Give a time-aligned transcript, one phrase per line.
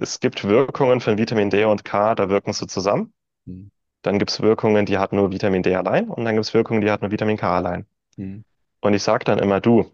[0.00, 3.12] es gibt Wirkungen von Vitamin D und K, da wirken sie zusammen.
[3.46, 3.68] Hm,
[4.02, 6.82] Dann gibt es Wirkungen, die hat nur Vitamin D allein und dann gibt es Wirkungen,
[6.82, 7.86] die hat nur Vitamin K allein.
[8.18, 8.40] hm,
[8.80, 9.90] Und ich sage dann immer, du,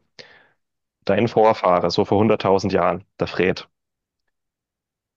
[1.07, 3.67] dein Vorfahre, so vor hunderttausend Jahren, der Fred,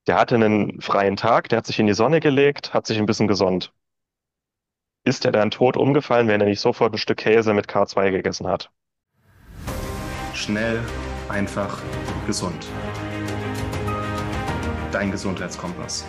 [0.07, 3.05] der hatte einen freien Tag, der hat sich in die Sonne gelegt, hat sich ein
[3.05, 3.71] bisschen gesonnt.
[5.03, 8.47] Ist er dann tot umgefallen, wenn er nicht sofort ein Stück Käse mit K2 gegessen
[8.47, 8.71] hat?
[10.33, 10.79] Schnell,
[11.29, 11.81] einfach,
[12.25, 12.67] gesund.
[14.91, 16.03] Dein Gesundheitskompass.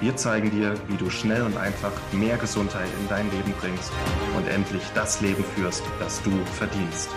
[0.00, 3.92] Wir zeigen dir, wie du schnell und einfach mehr Gesundheit in dein Leben bringst
[4.34, 7.10] und endlich das Leben führst, das du verdienst.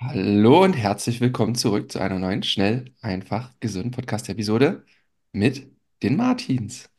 [0.00, 4.84] Hallo und herzlich willkommen zurück zu einer neuen Schnell, einfach, gesund Podcast-Episode
[5.32, 5.70] mit
[6.02, 6.91] den Martins.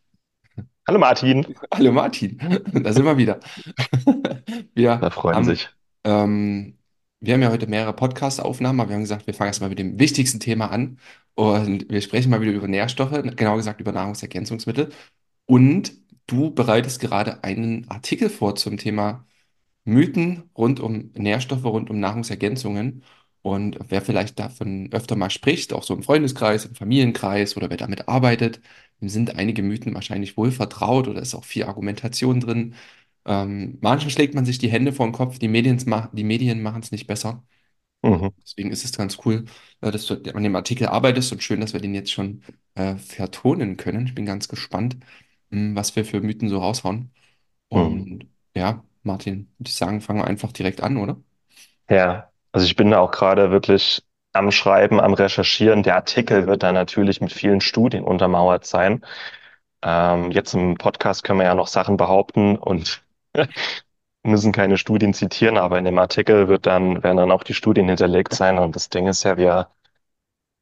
[0.87, 2.37] Hallo Martin, Hallo Martin,
[2.73, 3.39] da sind wir wieder.
[4.75, 5.69] Wir da freuen haben, sich.
[6.03, 6.77] ähm,
[7.19, 9.99] wir haben ja heute mehrere Podcast-Aufnahmen, aber wir haben gesagt, wir fangen erstmal mit dem
[9.99, 10.99] wichtigsten Thema an
[11.35, 14.89] und wir sprechen mal wieder über Nährstoffe, genauer gesagt über Nahrungsergänzungsmittel.
[15.45, 15.93] Und
[16.27, 19.25] du bereitest gerade einen Artikel vor zum Thema
[19.85, 23.03] Mythen rund um Nährstoffe, rund um Nahrungsergänzungen.
[23.41, 27.77] Und wer vielleicht davon öfter mal spricht, auch so im Freundeskreis, im Familienkreis oder wer
[27.77, 28.61] damit arbeitet,
[29.03, 32.75] dem sind einige Mythen wahrscheinlich wohl vertraut oder ist auch viel Argumentation drin.
[33.25, 35.77] Ähm, manchmal schlägt man sich die Hände vor den Kopf, die Medien,
[36.13, 37.43] die Medien machen es nicht besser.
[38.03, 38.29] Mhm.
[38.43, 39.45] Deswegen ist es ganz cool,
[39.81, 42.43] äh, dass du an dem Artikel arbeitest und schön, dass wir den jetzt schon
[42.75, 44.07] äh, vertonen können.
[44.07, 44.97] Ich bin ganz gespannt,
[45.49, 47.11] mh, was wir für Mythen so raushauen.
[47.73, 48.03] Mhm.
[48.13, 51.21] Und ja, Martin, würde ich sagen, fangen wir einfach direkt an, oder?
[51.89, 55.83] Ja, also ich bin da auch gerade wirklich am Schreiben, am Recherchieren.
[55.83, 59.03] Der Artikel wird dann natürlich mit vielen Studien untermauert sein.
[59.83, 63.03] Ähm, jetzt im Podcast können wir ja noch Sachen behaupten und
[64.23, 67.87] müssen keine Studien zitieren, aber in dem Artikel wird dann, werden dann auch die Studien
[67.87, 68.57] hinterlegt sein.
[68.59, 69.67] Und das Ding ist ja, wir,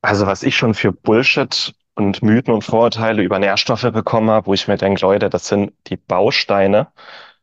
[0.01, 4.53] also was ich schon für Bullshit und Mythen und Vorurteile über Nährstoffe bekommen habe, wo
[4.53, 6.87] ich mir denke, Leute, das sind die Bausteine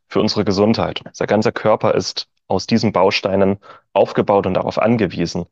[0.07, 1.01] für unsere Gesundheit.
[1.05, 3.59] Unser ganzer Körper ist aus diesen Bausteinen
[3.93, 5.45] aufgebaut und darauf angewiesen.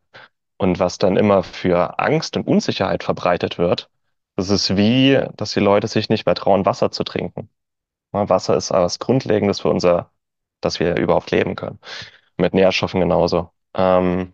[0.57, 3.89] Und was dann immer für Angst und Unsicherheit verbreitet wird,
[4.35, 7.49] das ist wie, dass die Leute sich nicht mehr trauen, Wasser zu trinken.
[8.11, 10.11] Wasser ist was Grundlegendes für unser,
[10.61, 11.79] dass wir überhaupt leben können.
[12.37, 13.51] Mit Nährstoffen genauso.
[13.75, 14.33] Ähm,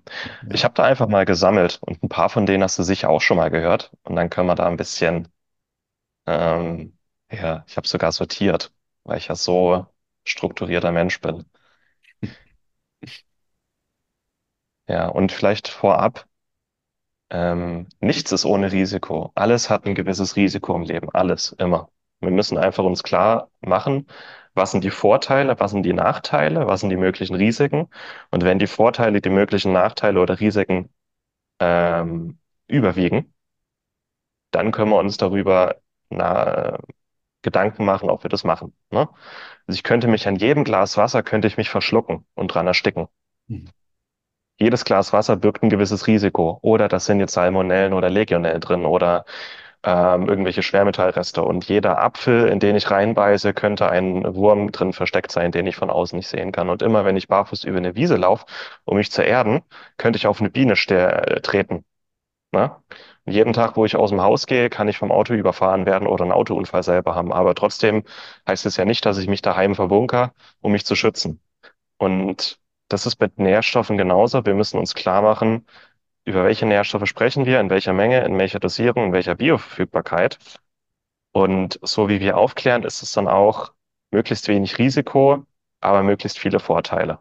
[0.50, 0.66] ich Ja.
[0.66, 3.38] habe da einfach mal gesammelt und ein paar von denen hast du sicher auch schon
[3.38, 3.92] mal gehört.
[4.04, 5.28] Und dann können wir da ein bisschen,
[6.28, 6.98] ähm,
[7.32, 8.74] ja, ich habe sogar sortiert,
[9.04, 9.86] weil ich ja so
[10.26, 11.46] strukturierter Mensch bin.
[14.88, 16.26] Ja, und vielleicht vorab,
[17.30, 19.32] ähm, nichts ist ohne Risiko.
[19.36, 21.10] Alles hat ein gewisses Risiko im Leben.
[21.14, 21.90] Alles, immer.
[22.20, 24.08] Wir müssen einfach uns klar machen,
[24.54, 27.90] was sind die Vorteile, was sind die Nachteile, was sind die möglichen Risiken.
[28.32, 30.90] Und wenn die Vorteile, die möglichen Nachteile oder Risiken
[31.60, 33.34] ähm, überwiegen,
[34.52, 35.78] dann können wir uns darüber
[36.10, 36.78] na,
[37.42, 38.74] Gedanken machen, ob wir das machen.
[38.92, 39.10] Ne?
[39.68, 43.08] Also ich könnte mich an jedem Glas Wasser, könnte ich mich verschlucken und dran ersticken.
[43.48, 43.70] Mhm.
[44.64, 46.58] Jedes Glas Wasser birgt ein gewisses Risiko.
[46.62, 49.26] Oder das sind jetzt Salmonellen oder Legionellen drin oder
[49.84, 51.44] ähm, irgendwelche Schwermetallreste.
[51.44, 55.76] Und jeder Apfel, in den ich reinbeiße, könnte ein Wurm drin versteckt sein, den ich
[55.76, 56.70] von außen nicht sehen kann.
[56.70, 58.46] Und immer wenn ich barfuß über eine Wiese laufe,
[58.86, 59.64] um mich zu erden,
[59.98, 61.84] könnte ich auf eine Biene äh, treten.
[62.54, 62.72] Ne?
[63.26, 66.08] Und jeden Tag, wo ich aus dem Haus gehe, kann ich vom Auto überfahren werden
[66.08, 67.34] oder einen Autounfall selber haben.
[67.34, 68.04] Aber trotzdem
[68.48, 70.32] heißt es ja nicht, dass ich mich daheim verbunkere,
[70.62, 71.42] um mich zu schützen.
[71.98, 72.63] Und
[72.94, 74.46] das ist mit Nährstoffen genauso.
[74.46, 75.66] Wir müssen uns klar machen,
[76.26, 80.38] über welche Nährstoffe sprechen wir, in welcher Menge, in welcher Dosierung, in welcher Bioverfügbarkeit.
[81.32, 83.74] Und so wie wir aufklären, ist es dann auch
[84.12, 85.46] möglichst wenig Risiko,
[85.82, 87.20] aber möglichst viele Vorteile.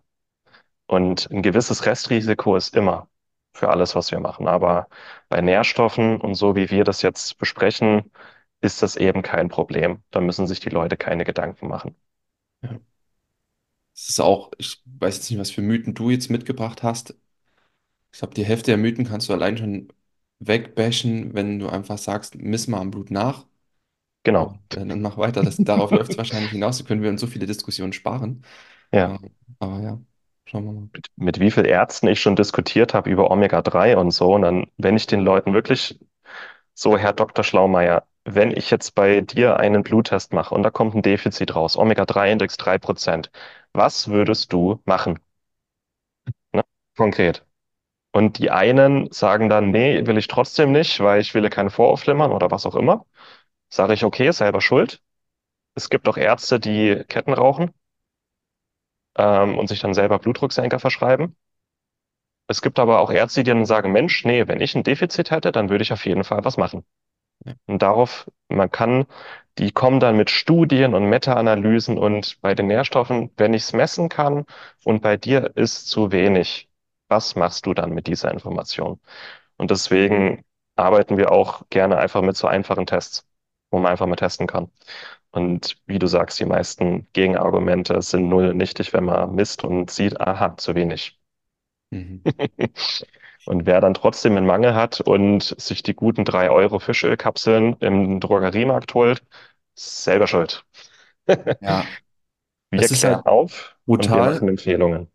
[0.87, 3.09] Und ein gewisses Restrisiko ist immer
[3.55, 4.49] für alles, was wir machen.
[4.49, 4.89] Aber
[5.29, 8.13] bei Nährstoffen und so wie wir das jetzt besprechen,
[8.61, 10.03] ist das eben kein Problem.
[10.11, 11.97] Da müssen sich die Leute keine Gedanken machen.
[12.63, 12.79] Ja.
[14.03, 17.15] Es ist auch, ich weiß jetzt nicht, was für Mythen du jetzt mitgebracht hast.
[18.13, 19.89] Ich glaube, die Hälfte der Mythen kannst du allein schon
[20.41, 23.47] wegbashen, wenn du einfach sagst, miss mal am Blut nach
[24.25, 24.55] Genau.
[24.55, 25.45] und äh, dann mach weiter.
[25.45, 26.79] Das, darauf läuft es wahrscheinlich hinaus.
[26.79, 28.45] Da können wir uns so viele Diskussionen sparen.
[28.93, 29.13] Ja.
[29.13, 29.31] Äh,
[29.61, 30.03] aber ja,
[30.47, 30.91] schauen wir mal.
[30.93, 34.35] mit, mit wie viel Ärzten ich schon diskutiert habe über Omega-3 und so.
[34.35, 35.99] Und dann, wenn ich den Leuten wirklich
[36.75, 37.45] so, Herr Dr.
[37.45, 41.77] Schlaumeier, wenn ich jetzt bei dir einen Bluttest mache und da kommt ein Defizit raus,
[41.77, 43.31] Omega-3-Index 3%,
[43.75, 45.19] was würdest du machen?
[46.53, 46.63] Ne?
[46.97, 47.45] Konkret.
[48.13, 51.71] Und die einen sagen dann, nee, will ich trotzdem nicht, weil ich will ja keine
[51.71, 53.07] Voraufflimmern oder was auch immer.
[53.71, 55.03] Sage ich, okay, selber schuld.
[55.77, 57.73] Es gibt auch Ärzte, die Ketten rauchen.
[59.19, 61.37] ähm, und sich dann selber Blutdrucksenker verschreiben.
[62.47, 65.51] Es gibt aber auch Ärzte, die dann sagen, Mensch, nee, wenn ich ein Defizit hätte,
[65.51, 66.85] dann würde ich auf jeden Fall was machen.
[67.67, 69.07] Und darauf, man kann,
[69.59, 74.09] die kommen dann mit Studien und Meta-Analysen und bei den Nährstoffen, wenn ich es messen
[74.09, 74.45] kann
[74.85, 76.69] und bei dir ist zu wenig,
[77.09, 79.01] was machst du dann mit dieser Information?
[79.57, 80.45] Und deswegen
[80.77, 83.27] arbeiten wir auch gerne einfach mit so einfachen Tests,
[83.71, 84.71] wo man einfach mal testen kann.
[85.31, 90.21] Und wie du sagst, die meisten Gegenargumente sind null nichtig, wenn man misst und sieht,
[90.21, 91.19] aha, zu wenig.
[91.91, 92.23] Mhm.
[93.45, 98.21] Und wer dann trotzdem einen Mangel hat und sich die guten 3 Euro Fischölkapseln im
[98.21, 99.23] Drogeriemarkt holt,
[99.77, 100.65] ist selber schuld.
[101.61, 101.97] Ja,
[102.71, 104.49] Wir es ist klären halt auf und wir machen brutal.
[104.49, 105.11] Empfehlungen.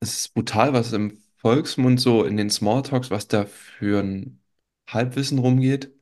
[0.00, 4.40] Es ist brutal, was im Volksmund so in den Smalltalks, was da für ein
[4.88, 5.92] Halbwissen rumgeht,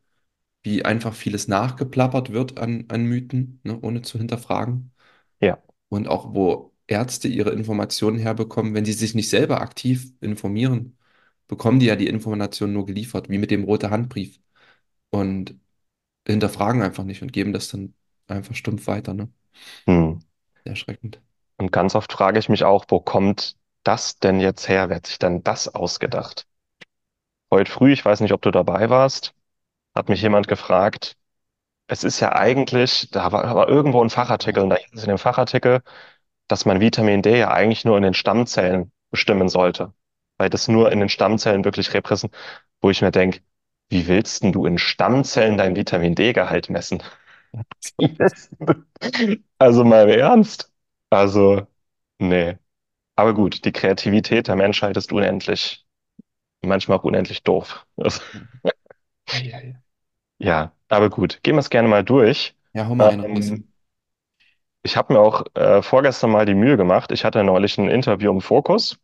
[0.62, 4.92] wie einfach vieles nachgeplappert wird an, an Mythen, ne, ohne zu hinterfragen.
[5.40, 5.58] Ja.
[5.88, 10.98] Und auch wo Ärzte ihre Informationen herbekommen, wenn sie sich nicht selber aktiv informieren,
[11.48, 14.38] bekommen die ja die Informationen nur geliefert, wie mit dem rote Handbrief.
[15.10, 15.60] Und
[16.26, 17.94] hinterfragen einfach nicht und geben das dann
[18.26, 19.30] einfach stumpf weiter, ne?
[19.86, 20.20] Hm.
[20.62, 21.20] Sehr erschreckend.
[21.56, 24.88] Und ganz oft frage ich mich auch, wo kommt das denn jetzt her?
[24.88, 26.46] Wer hat sich denn das ausgedacht?
[27.50, 29.34] Heute früh, ich weiß nicht, ob du dabei warst,
[29.94, 31.16] hat mich jemand gefragt,
[31.86, 35.10] es ist ja eigentlich, da war, war irgendwo ein Fachartikel und da hieß es in
[35.10, 35.82] dem Fachartikel,
[36.48, 39.92] dass man Vitamin D ja eigentlich nur in den Stammzellen bestimmen sollte,
[40.38, 42.40] weil das nur in den Stammzellen wirklich repräsentiert,
[42.80, 43.40] wo ich mir denke,
[43.90, 47.02] wie willst denn du in Stammzellen dein Vitamin D-Gehalt messen?
[49.58, 50.72] Also mal im Ernst.
[51.10, 51.66] Also,
[52.18, 52.58] nee.
[53.16, 55.86] Aber gut, die Kreativität der Menschheit ist unendlich,
[56.62, 57.86] manchmal auch unendlich doof.
[57.98, 58.22] Also,
[59.30, 59.82] Ja, ja, ja.
[60.38, 62.56] ja, aber gut, gehen wir es gerne mal durch.
[62.72, 63.26] Ja, hau mal einen.
[63.38, 63.68] Ähm,
[64.82, 67.10] ich habe mir auch äh, vorgestern mal die Mühe gemacht.
[67.12, 68.98] Ich hatte neulich ein Interview im Fokus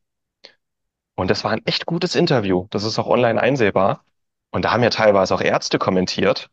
[1.20, 2.66] und das war ein echt gutes Interview.
[2.70, 4.04] Das ist auch online einsehbar.
[4.50, 6.50] Und da haben ja teilweise auch Ärzte kommentiert.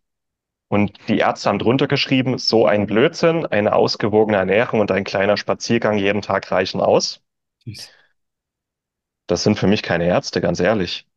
[0.68, 5.38] Und die Ärzte haben drunter geschrieben, so ein Blödsinn, eine ausgewogene Ernährung und ein kleiner
[5.38, 7.22] Spaziergang jeden Tag reichen aus.
[7.64, 7.90] Süß.
[9.28, 11.08] Das sind für mich keine Ärzte, ganz ehrlich.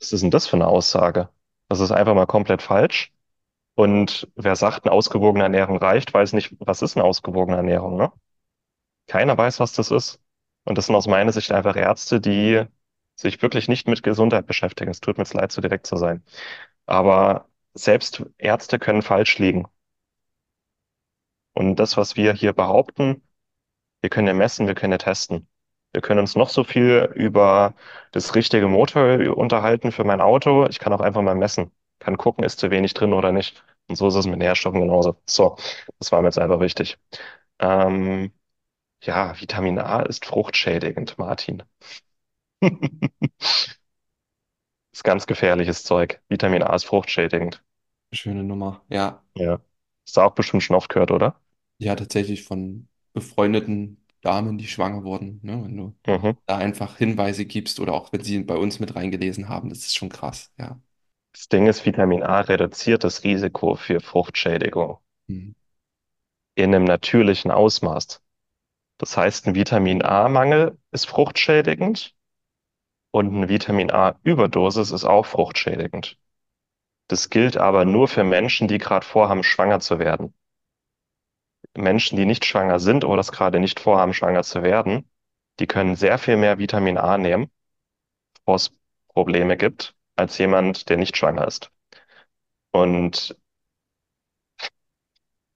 [0.00, 1.28] Was ist denn das für eine Aussage?
[1.68, 3.12] Das ist einfach mal komplett falsch.
[3.74, 8.10] Und wer sagt, eine ausgewogene Ernährung reicht, weiß nicht, was ist eine ausgewogene Ernährung, ne?
[9.06, 10.20] Keiner weiß, was das ist.
[10.68, 12.64] Und das sind aus meiner Sicht einfach Ärzte, die
[13.16, 14.90] sich wirklich nicht mit Gesundheit beschäftigen.
[14.90, 16.22] Es tut mir jetzt leid, so direkt zu sein.
[16.86, 19.66] Aber selbst Ärzte können falsch liegen.
[21.54, 23.22] Und das, was wir hier behaupten,
[24.02, 25.48] wir können ja messen, wir können ja testen.
[25.92, 27.74] Wir können uns noch so viel über
[28.12, 30.66] das richtige Motor unterhalten für mein Auto.
[30.68, 31.72] Ich kann auch einfach mal messen.
[32.00, 33.64] Kann gucken, ist zu wenig drin oder nicht.
[33.88, 35.20] Und so ist es mit Nährstoffen genauso.
[35.26, 35.56] So,
[35.98, 36.98] das war mir jetzt einfach wichtig.
[37.60, 38.32] Ähm,
[39.02, 41.64] ja, Vitamin A ist fruchtschädigend, Martin.
[44.92, 46.20] Ist ganz gefährliches Zeug.
[46.28, 47.64] Vitamin A ist fruchtschädigend.
[48.12, 48.84] Schöne Nummer.
[48.90, 49.60] Ja, Ja.
[50.06, 51.40] Hast du auch bestimmt schon oft gehört, oder?
[51.78, 55.62] ja, tatsächlich von befreundeten Damen, die schwanger wurden, ne?
[55.64, 56.38] Wenn du Mhm.
[56.46, 59.96] da einfach Hinweise gibst oder auch wenn sie bei uns mit reingelesen haben, das ist
[59.96, 60.80] schon krass, ja.
[61.32, 64.98] Das Ding ist, Vitamin A reduziert das Risiko für Fruchtschädigung
[65.28, 65.52] Hm.
[66.56, 68.20] in einem natürlichen Ausmaß.
[68.98, 72.14] Das heißt, ein Vitamin A-Mangel ist fruchtschädigend
[73.10, 76.18] und eine Vitamin A-Überdosis ist auch fruchtschädigend.
[77.08, 80.34] Das gilt aber nur für Menschen, die gerade vorhaben, schwanger zu werden.
[81.76, 85.08] Menschen, die nicht schwanger sind oder das gerade nicht vorhaben, schwanger zu werden,
[85.60, 87.50] die können sehr viel mehr Vitamin A nehmen,
[88.34, 88.72] bevor es
[89.08, 91.70] Probleme gibt, als jemand, der nicht schwanger ist.
[92.72, 93.36] Und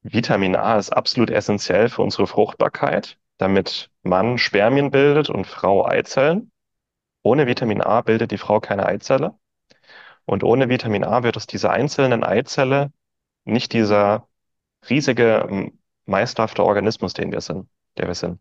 [0.02, 6.52] Vitamin A ist absolut essentiell für unsere Fruchtbarkeit, damit Mann Spermien bildet und Frau Eizellen.
[7.22, 9.34] Ohne Vitamin A bildet die Frau keine Eizelle.
[10.24, 12.92] Und ohne Vitamin A wird aus dieser einzelnen Eizelle
[13.44, 14.28] nicht dieser
[14.88, 15.72] riesige,
[16.06, 18.40] meisterhafte Organismus, den wir sind, der wir sind.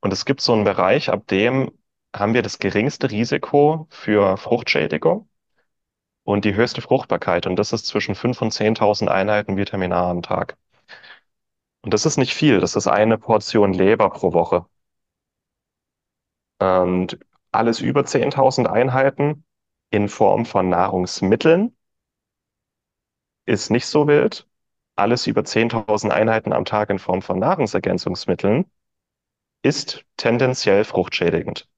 [0.00, 1.72] Und es gibt so einen Bereich, ab dem
[2.14, 5.28] haben wir das geringste Risiko für Fruchtschädigung
[6.24, 7.46] und die höchste Fruchtbarkeit.
[7.46, 10.56] Und das ist zwischen 5.000 und 10.000 Einheiten Vitamin A am Tag.
[11.84, 12.58] Und das ist nicht viel.
[12.60, 14.66] Das ist eine Portion Leber pro Woche.
[16.58, 17.18] Und
[17.52, 19.44] alles über 10.000 Einheiten
[19.90, 21.76] in Form von Nahrungsmitteln
[23.46, 24.46] ist nicht so wild.
[24.96, 28.66] Alles über 10.000 Einheiten am Tag in Form von Nahrungsergänzungsmitteln
[29.62, 31.68] ist tendenziell fruchtschädigend.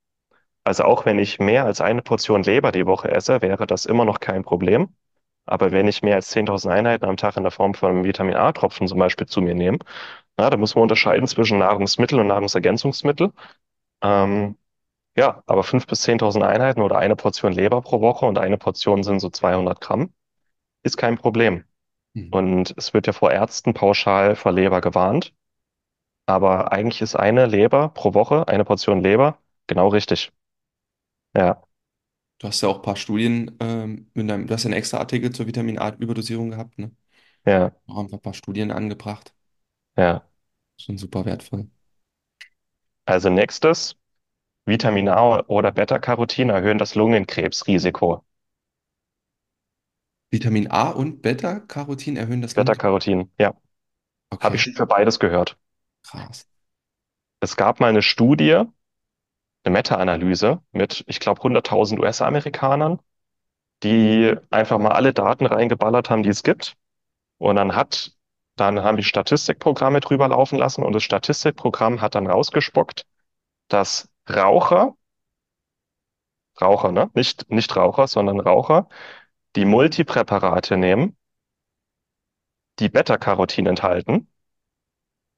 [0.65, 4.05] Also auch wenn ich mehr als eine Portion Leber die Woche esse, wäre das immer
[4.05, 4.95] noch kein Problem.
[5.47, 8.89] Aber wenn ich mehr als 10.000 Einheiten am Tag in der Form von Vitamin A-Tropfen
[8.89, 9.79] zum Beispiel zu mir nehme,
[10.37, 13.33] na, da muss man unterscheiden zwischen Nahrungsmittel und Nahrungsergänzungsmittel.
[14.03, 14.57] Ähm,
[15.17, 19.05] ja, aber 5.000 bis 10.000 Einheiten oder eine Portion Leber pro Woche und eine Portion
[19.05, 20.13] sind so 200 Gramm,
[20.85, 21.65] ist kein Problem.
[22.15, 22.29] Mhm.
[22.33, 25.35] Und es wird ja vor Ärzten pauschal vor Leber gewarnt.
[26.27, 30.33] Aber eigentlich ist eine Leber pro Woche, eine Portion Leber, genau richtig.
[31.35, 31.63] Ja,
[32.39, 34.99] Du hast ja auch ein paar Studien, ähm, mit deinem, du hast ja einen extra
[34.99, 36.95] Artikel zur Vitamin A-Überdosierung gehabt, ne?
[37.45, 39.35] ja, Auch einfach ein paar Studien angebracht.
[39.97, 40.27] ja.
[40.79, 41.71] Schon super wertvoll.
[43.05, 43.97] Also nächstes,
[44.67, 48.25] Vitamin A oder Beta-Carotin erhöhen das Lungenkrebsrisiko.
[50.31, 52.85] Vitamin A und Beta-Carotin erhöhen das Lungen.
[52.85, 53.55] Beta-Carotin, ja,
[54.43, 55.59] habe ich Okay, schon für beides gehört.
[56.03, 56.47] krass.
[57.41, 58.65] Es gab mal eine Studie,
[59.67, 63.01] eine Meta-Analyse mit, ich glaube, 100.000 US-Amerikanern,
[63.83, 66.77] die einfach mal alle Daten reingeballert haben, die es gibt.
[67.39, 68.13] Und dann hat,
[68.57, 73.07] dann haben die Statistikprogramme drüber laufen lassen und das Statistikprogramm hat dann rausgespuckt,
[73.69, 74.95] dass Raucher,
[76.61, 77.11] Raucher, ne?
[77.15, 78.89] Nicht, nicht Raucher, sondern Raucher,
[79.57, 81.17] die Multipräparate nehmen,
[82.79, 84.29] die Beta-Carotin enthalten,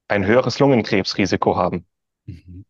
[0.08, 1.86] ein höheres Lungenkrebsrisiko haben.
[2.26, 2.64] Mhm.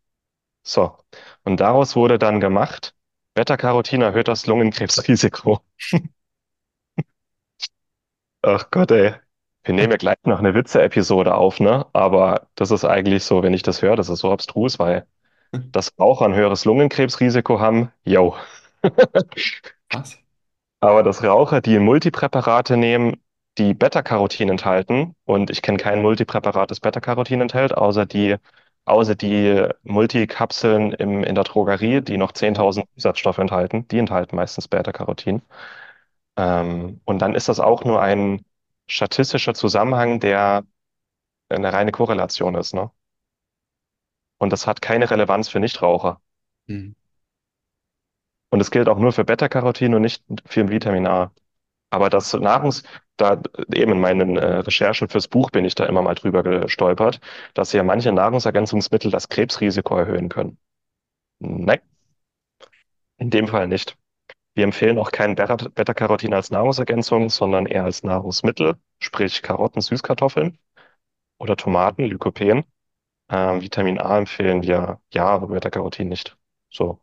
[0.62, 0.96] So.
[1.44, 2.94] Und daraus wurde dann gemacht,
[3.34, 5.60] Beta-Carotin erhöht das Lungenkrebsrisiko.
[8.42, 9.14] Ach Gott, ey.
[9.64, 11.86] Wir nehmen ja gleich noch eine Witze-Episode auf, ne?
[11.92, 15.06] Aber das ist eigentlich so, wenn ich das höre, das ist so abstrus, weil
[15.72, 18.36] dass Raucher ein höheres Lungenkrebsrisiko haben, yo.
[19.90, 20.18] Krass.
[20.80, 23.16] Aber dass Raucher, die Multipräparate nehmen,
[23.58, 28.36] die Beta-Carotin enthalten, und ich kenne kein Multipräparat, das Beta-Carotin enthält, außer die,
[28.88, 34.68] außer die Multikapseln im, in der Drogerie, die noch 10.000 Zusatzstoffe enthalten, die enthalten meistens
[34.68, 35.42] Beta-Carotin.
[36.36, 38.44] Ähm, und dann ist das auch nur ein
[38.86, 40.64] statistischer Zusammenhang, der
[41.48, 42.90] eine reine Korrelation ist, ne?
[44.38, 46.20] Und das hat keine Relevanz für Nichtraucher.
[46.66, 46.94] Mhm.
[48.50, 51.32] Und es gilt auch nur für Beta-Carotin und nicht für Vitamin A.
[51.90, 52.82] Aber das Nahrungs,
[53.18, 53.42] da
[53.74, 57.20] eben in meinen äh, Recherchen fürs Buch bin ich da immer mal drüber gestolpert,
[57.54, 60.58] dass ja manche Nahrungsergänzungsmittel das Krebsrisiko erhöhen können.
[61.40, 61.80] Nein,
[63.18, 63.96] in dem Fall nicht.
[64.54, 70.58] Wir empfehlen auch kein Beta- Beta-Carotin als Nahrungsergänzung, sondern eher als Nahrungsmittel, sprich Karotten, Süßkartoffeln
[71.38, 72.64] oder Tomaten, Lycopen.
[73.30, 76.36] Ähm, Vitamin A empfehlen wir ja, aber Beta-Carotin nicht.
[76.70, 77.00] So.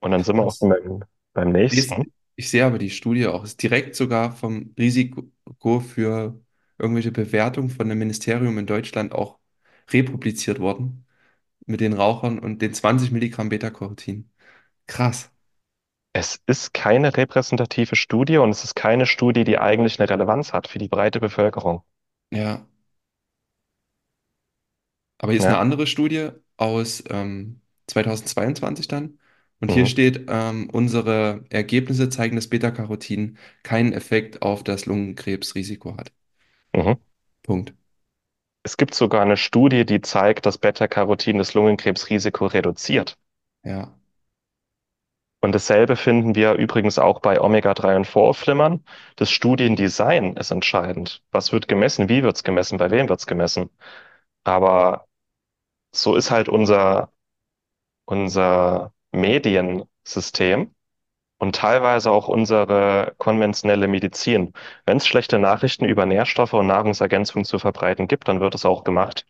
[0.00, 2.12] Und dann sind wir auch beim, beim nächsten.
[2.36, 6.40] Ich sehe aber die Studie auch, ist direkt sogar vom Risiko für
[6.78, 9.38] irgendwelche Bewertungen von einem Ministerium in Deutschland auch
[9.90, 11.06] republiziert worden
[11.66, 14.30] mit den Rauchern und den 20 Milligramm Beta-Carotin.
[14.86, 15.30] Krass.
[16.14, 20.66] Es ist keine repräsentative Studie und es ist keine Studie, die eigentlich eine Relevanz hat
[20.66, 21.84] für die breite Bevölkerung.
[22.30, 22.66] Ja.
[25.18, 29.18] Aber hier ist eine Ja, andere Studie aus ähm, 2022 dann.
[29.60, 29.88] Und hier mhm.
[29.88, 36.12] steht, ähm, unsere Ergebnisse zeigen, dass Beta-Carotin keinen Effekt auf das Lungenkrebsrisiko hat.
[36.74, 36.96] Mhm.
[37.42, 37.74] Punkt.
[38.62, 43.16] Es gibt sogar eine Studie, die zeigt, dass Beta-Carotin das Lungenkrebsrisiko reduziert.
[43.62, 43.96] Ja.
[45.40, 48.84] Und dasselbe finden wir übrigens auch bei Omega-3 und Vorhofflimmern.
[49.16, 51.22] Das Studiendesign ist entscheidend.
[51.30, 52.08] Was wird gemessen?
[52.08, 52.78] Wie wird es gemessen?
[52.78, 53.70] Bei wem wird es gemessen?
[54.44, 55.06] Aber
[55.92, 57.12] so ist halt unser,
[58.06, 60.72] unser Mediensystem.
[61.38, 64.54] Und teilweise auch unsere konventionelle Medizin.
[64.86, 68.84] Wenn es schlechte Nachrichten über Nährstoffe und Nahrungsergänzungen zu verbreiten gibt, dann wird es auch
[68.84, 69.26] gemacht,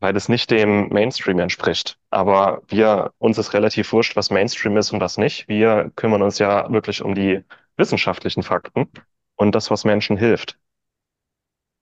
[0.00, 1.98] weil es nicht dem Mainstream entspricht.
[2.10, 5.48] Aber wir, uns ist relativ wurscht, was Mainstream ist und was nicht.
[5.48, 7.44] Wir kümmern uns ja wirklich um die
[7.76, 8.90] wissenschaftlichen Fakten
[9.36, 10.58] und das, was Menschen hilft.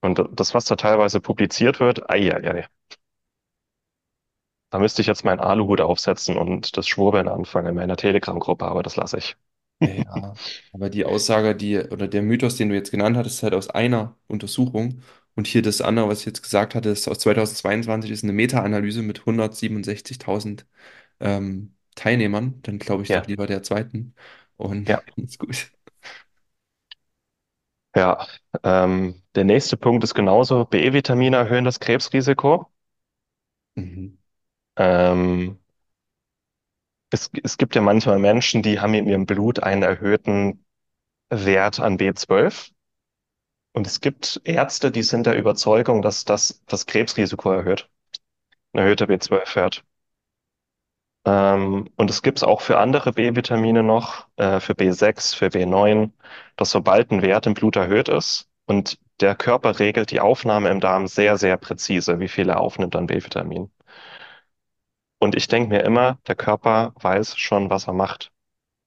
[0.00, 2.66] Und das, was da teilweise publiziert wird, ei, ei, ei.
[4.70, 8.82] Da müsste ich jetzt meinen Aluhut aufsetzen und das Schwurbeln anfangen in meiner Telegram-Gruppe, aber
[8.82, 9.36] das lasse ich.
[9.84, 10.34] Ja,
[10.72, 13.70] aber die Aussage, die, oder der Mythos, den du jetzt genannt hattest, ist halt aus
[13.70, 15.02] einer Untersuchung.
[15.34, 19.02] Und hier das andere, was ich jetzt gesagt hatte, ist aus 2022, ist eine Meta-Analyse
[19.02, 20.66] mit 167.000
[21.20, 22.60] ähm, Teilnehmern.
[22.62, 24.14] Dann glaube ich doch Ja, lieber der zweiten.
[24.56, 25.02] Und ja.
[25.16, 25.70] ist gut.
[27.96, 28.26] Ja,
[28.62, 30.64] ähm, der nächste Punkt ist genauso.
[30.64, 32.66] B-Vitamine erhöhen das Krebsrisiko.
[33.76, 34.17] Mhm.
[34.78, 35.58] Ähm,
[37.10, 40.64] es, es gibt ja manchmal Menschen, die haben in ihrem Blut einen erhöhten
[41.30, 42.72] Wert an B12.
[43.74, 47.90] Und es gibt Ärzte, die sind der Überzeugung, dass das das Krebsrisiko erhöht.
[48.74, 49.84] Ein erhöhter B12-Wert.
[51.26, 56.12] Ähm, und es gibt es auch für andere B-Vitamine noch, äh, für B6, für B9,
[56.56, 60.80] dass sobald ein Wert im Blut erhöht ist und der Körper regelt die Aufnahme im
[60.80, 63.70] Darm sehr, sehr präzise, wie viel er aufnimmt an B-Vitamin.
[65.18, 68.32] Und ich denke mir immer, der Körper weiß schon, was er macht.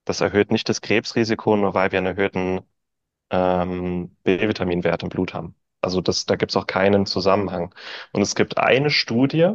[0.06, 2.62] Das erhöht nicht das Krebsrisiko, nur weil wir einen erhöhten
[3.32, 5.56] ähm, B-Vitaminwert im Blut haben.
[5.82, 7.76] Also das, da gibt es auch keinen Zusammenhang.
[8.14, 9.54] Und es gibt eine Studie,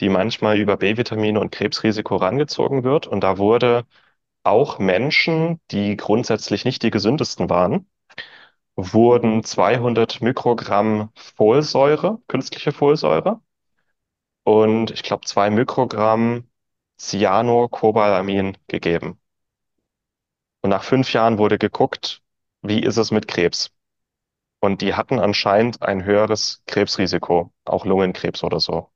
[0.00, 3.06] die manchmal über B-Vitamine und Krebsrisiko rangezogen wird.
[3.06, 3.86] Und da wurde
[4.44, 7.86] auch Menschen, die grundsätzlich nicht die gesündesten waren,
[8.76, 13.40] wurden 200 Mikrogramm Folsäure, künstliche Folsäure,
[14.44, 16.48] und ich glaube zwei Mikrogramm
[16.98, 19.18] Cyanocobalamin gegeben.
[20.62, 22.22] Und nach fünf Jahren wurde geguckt,
[22.62, 23.70] wie ist es mit Krebs?
[24.60, 28.90] Und die hatten anscheinend ein höheres Krebsrisiko, auch Lungenkrebs oder so.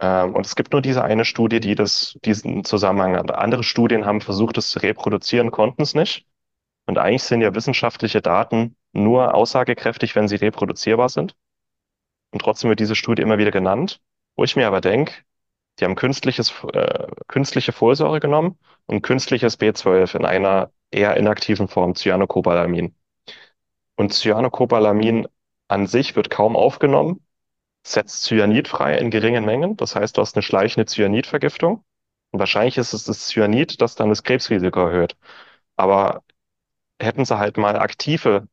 [0.00, 3.30] Ähm, und es gibt nur diese eine Studie, die das, diesen Zusammenhang hat.
[3.32, 6.26] Andere Studien haben versucht, es zu reproduzieren, konnten es nicht.
[6.86, 11.36] Und eigentlich sind ja wissenschaftliche Daten nur aussagekräftig, wenn sie reproduzierbar sind.
[12.32, 14.00] Und trotzdem wird diese Studie immer wieder genannt,
[14.40, 15.12] wo ich mir aber denke,
[15.78, 21.94] die haben künstliches, äh, künstliche Folsäure genommen und künstliches B12 in einer eher inaktiven Form,
[21.94, 22.94] Cyanocobalamin.
[23.96, 25.28] Und Cyanocobalamin
[25.68, 27.20] an sich wird kaum aufgenommen,
[27.86, 29.76] setzt Cyanid frei in geringen Mengen.
[29.76, 31.84] Das heißt, du hast eine schleichende Cyanidvergiftung.
[32.30, 35.18] Und wahrscheinlich ist es das Cyanid, das dann das Krebsrisiko erhöht.
[35.76, 36.22] Aber
[36.98, 38.48] hätten sie halt mal aktive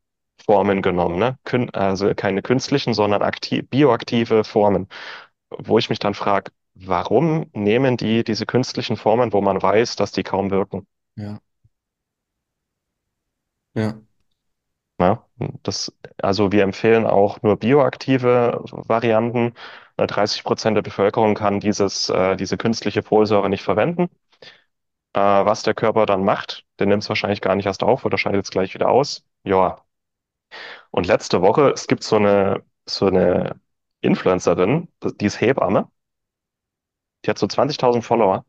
[0.45, 1.37] Formen genommen, ne?
[1.45, 4.87] Kün also keine künstlichen, sondern aktiv, bioaktive Formen,
[5.49, 10.11] wo ich mich dann frage, warum nehmen die diese künstlichen Formen, wo man weiß, dass
[10.11, 10.87] die kaum wirken?
[11.15, 11.41] Ja,
[13.73, 14.01] ja,
[14.99, 15.23] Ja,
[15.63, 19.53] das, also wir empfehlen auch nur bioaktive Varianten.
[19.97, 24.09] 30 Prozent der Bevölkerung kann dieses, äh, diese künstliche Folsäure nicht verwenden.
[25.13, 28.17] Äh, was der Körper dann macht, der nimmt es wahrscheinlich gar nicht erst auf oder
[28.17, 29.25] scheidet es gleich wieder aus.
[29.43, 29.83] Ja.
[30.91, 33.59] Und letzte Woche, es gibt so eine, so eine
[34.01, 34.87] Influencerin,
[35.19, 35.89] die ist Hebamme,
[37.25, 38.45] die hat so 20.000 Follower.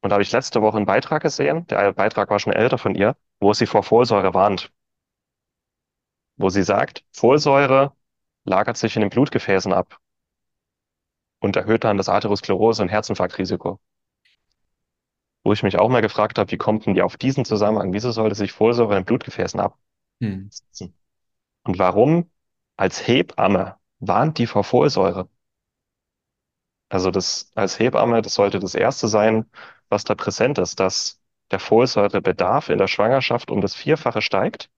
[0.00, 2.94] Und da habe ich letzte Woche einen Beitrag gesehen, der Beitrag war schon älter von
[2.94, 4.72] ihr, wo sie vor Folsäure warnt.
[6.36, 7.92] wo sie sagt, Folsäure
[8.44, 9.98] lagert sich in den Blutgefäßen ab
[11.40, 13.78] und erhöht dann das Atherosklerose- und Herzinfarktrisiko.
[15.44, 17.92] Wo ich mich auch mal gefragt habe, wie kommt denn die auf diesen Zusammenhang?
[17.92, 19.60] Wieso sollte sich Folsäure in den Blutgefäßen
[20.20, 20.46] hm.
[20.46, 20.94] absetzen?
[21.64, 22.30] Und warum
[22.76, 25.28] als Hebamme warnt die vor Folsäure?
[26.88, 29.46] Also das als Hebamme, das sollte das Erste sein,
[29.88, 34.70] was da präsent ist, dass der Folsäurebedarf in der Schwangerschaft um das Vierfache steigt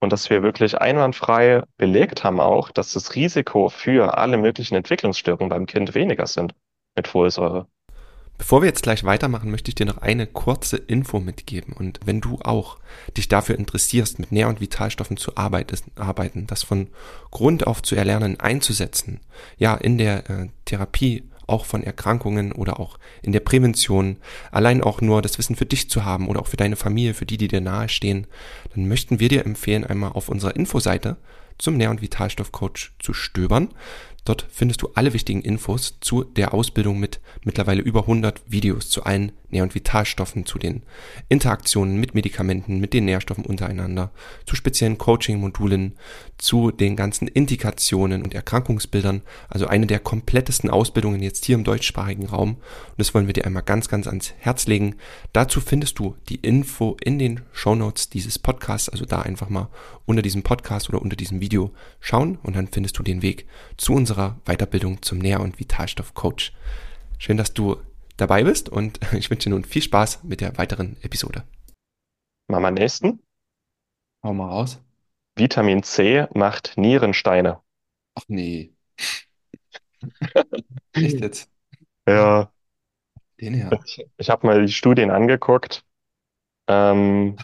[0.00, 5.48] und dass wir wirklich einwandfrei belegt haben auch, dass das Risiko für alle möglichen Entwicklungsstörungen
[5.50, 6.54] beim Kind weniger sind
[6.96, 7.66] mit Folsäure.
[8.40, 11.74] Bevor wir jetzt gleich weitermachen, möchte ich dir noch eine kurze Info mitgeben.
[11.74, 12.78] Und wenn du auch
[13.14, 16.88] dich dafür interessierst, mit Nähr- und Vitalstoffen zu arbeiten, das von
[17.30, 19.20] Grund auf zu erlernen, einzusetzen,
[19.58, 24.16] ja, in der äh, Therapie auch von Erkrankungen oder auch in der Prävention,
[24.50, 27.26] allein auch nur das Wissen für dich zu haben oder auch für deine Familie, für
[27.26, 28.26] die, die dir nahestehen,
[28.74, 31.18] dann möchten wir dir empfehlen, einmal auf unserer Infoseite
[31.60, 33.68] zum Nähr- und Vitalstoffcoach zu stöbern.
[34.24, 39.04] Dort findest du alle wichtigen Infos zu der Ausbildung mit mittlerweile über 100 Videos zu
[39.04, 40.82] allen Nähr- und Vitalstoffen, zu den
[41.28, 44.10] Interaktionen mit Medikamenten, mit den Nährstoffen untereinander,
[44.46, 45.96] zu speziellen Coaching-Modulen,
[46.38, 49.22] zu den ganzen Indikationen und Erkrankungsbildern.
[49.48, 52.54] Also eine der komplettesten Ausbildungen jetzt hier im deutschsprachigen Raum.
[52.54, 54.96] Und das wollen wir dir einmal ganz, ganz ans Herz legen.
[55.32, 58.88] Dazu findest du die Info in den Show Notes dieses Podcasts.
[58.88, 59.68] Also da einfach mal
[60.06, 63.92] unter diesem Podcast oder unter diesem Video schauen und dann findest du den Weg zu
[63.92, 66.52] unserer Weiterbildung zum Nähr- und Vitalstoff-Coach.
[67.18, 67.76] Schön, dass du
[68.20, 71.44] dabei bist und ich wünsche dir nun viel Spaß mit der weiteren Episode.
[72.48, 73.22] Machen wir nächsten.
[74.22, 74.80] Hau mal raus.
[75.36, 77.60] Vitamin C macht Nierensteine.
[78.14, 78.72] Ach nee.
[80.92, 81.50] Echt jetzt?
[82.06, 82.50] Ja,
[83.40, 83.70] Den her.
[83.84, 85.84] ich, ich habe mal die Studien angeguckt.
[86.68, 87.36] Ähm,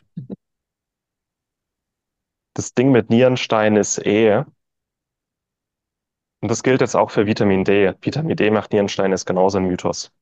[2.54, 4.44] das Ding mit Nierensteinen ist eh,
[6.40, 7.94] und das gilt jetzt auch für Vitamin D.
[8.00, 10.12] Vitamin D macht Nierensteine ist genauso ein Mythos.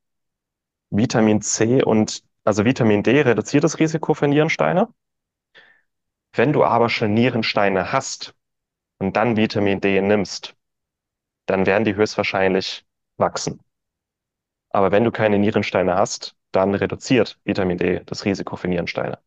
[0.90, 4.88] Vitamin C und, also Vitamin D reduziert das Risiko für Nierensteine.
[6.34, 8.34] Wenn du aber schon Nierensteine hast
[8.98, 10.54] und dann Vitamin D nimmst,
[11.46, 12.84] dann werden die höchstwahrscheinlich
[13.16, 13.60] wachsen.
[14.68, 19.18] Aber wenn du keine Nierensteine hast, dann reduziert Vitamin D das Risiko für Nierensteine.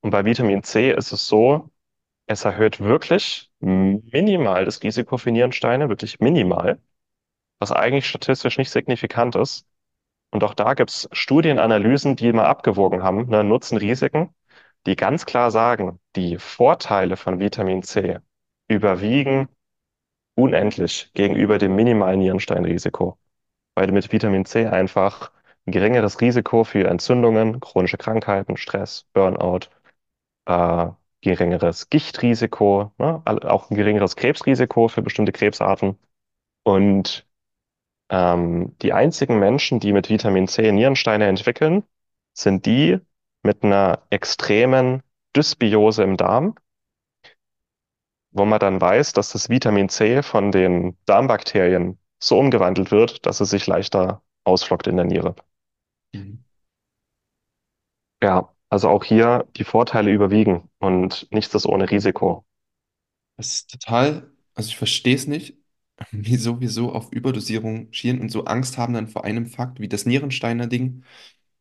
[0.00, 1.70] Und bei Vitamin C ist es so,
[2.26, 6.80] es erhöht wirklich minimal das Risiko für Nierensteine, wirklich minimal,
[7.60, 9.66] was eigentlich statistisch nicht signifikant ist.
[10.30, 14.34] Und auch da gibt es Studienanalysen, die mal abgewogen haben, ne, Nutzen, Risiken,
[14.86, 18.18] die ganz klar sagen, die Vorteile von Vitamin C
[18.68, 19.48] überwiegen
[20.34, 23.18] unendlich gegenüber dem minimalen Nierensteinrisiko,
[23.74, 25.32] weil du mit Vitamin C einfach
[25.66, 29.68] ein geringeres Risiko für Entzündungen, chronische Krankheiten, Stress, Burnout,
[30.46, 30.88] äh,
[31.22, 35.98] geringeres Gichtrisiko, ne, auch ein geringeres Krebsrisiko für bestimmte Krebsarten.
[36.64, 37.27] Und
[38.10, 41.84] ähm, die einzigen Menschen, die mit Vitamin C Nierensteine entwickeln,
[42.32, 42.98] sind die
[43.42, 45.02] mit einer extremen
[45.36, 46.54] Dysbiose im Darm,
[48.30, 53.40] wo man dann weiß, dass das Vitamin C von den Darmbakterien so umgewandelt wird, dass
[53.40, 55.34] es sich leichter ausflockt in der Niere.
[56.12, 56.44] Mhm.
[58.22, 62.44] Ja, also auch hier die Vorteile überwiegen und nichts ist ohne Risiko.
[63.36, 65.56] Das ist total, also ich verstehe es nicht,
[66.10, 69.88] wieso wir so auf Überdosierung schielen und so Angst haben dann vor einem Fakt wie
[69.88, 71.04] das Nierensteiner-Ding.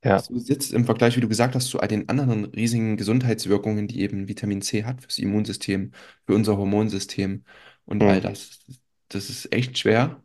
[0.03, 3.87] Ja, So sitzt im Vergleich, wie du gesagt hast, zu all den anderen riesigen Gesundheitswirkungen,
[3.87, 5.91] die eben Vitamin C hat fürs Immunsystem,
[6.25, 7.45] für unser Hormonsystem
[7.85, 8.21] und all hm.
[8.21, 8.59] das.
[9.09, 10.21] Das ist echt schwer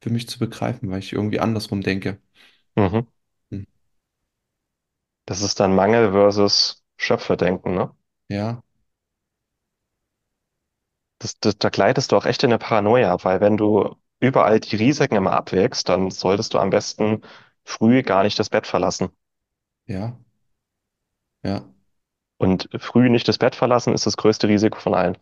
[0.00, 2.20] für mich zu begreifen, weil ich irgendwie andersrum denke.
[2.76, 3.06] Mhm.
[3.50, 3.64] Hm.
[5.26, 7.94] Das ist dann Mangel versus Schöpferdenken, ne?
[8.28, 8.62] Ja,
[11.18, 14.76] Das, das, da gleitest du auch echt in eine Paranoia, weil wenn du überall die
[14.76, 17.22] Risiken immer abwägst, dann solltest du am besten
[17.64, 19.10] früh gar nicht das Bett verlassen.
[19.86, 20.16] ja,
[21.42, 21.64] ja,
[22.38, 25.18] Und früh nicht das Bett verlassen ist das größte Risiko von allen.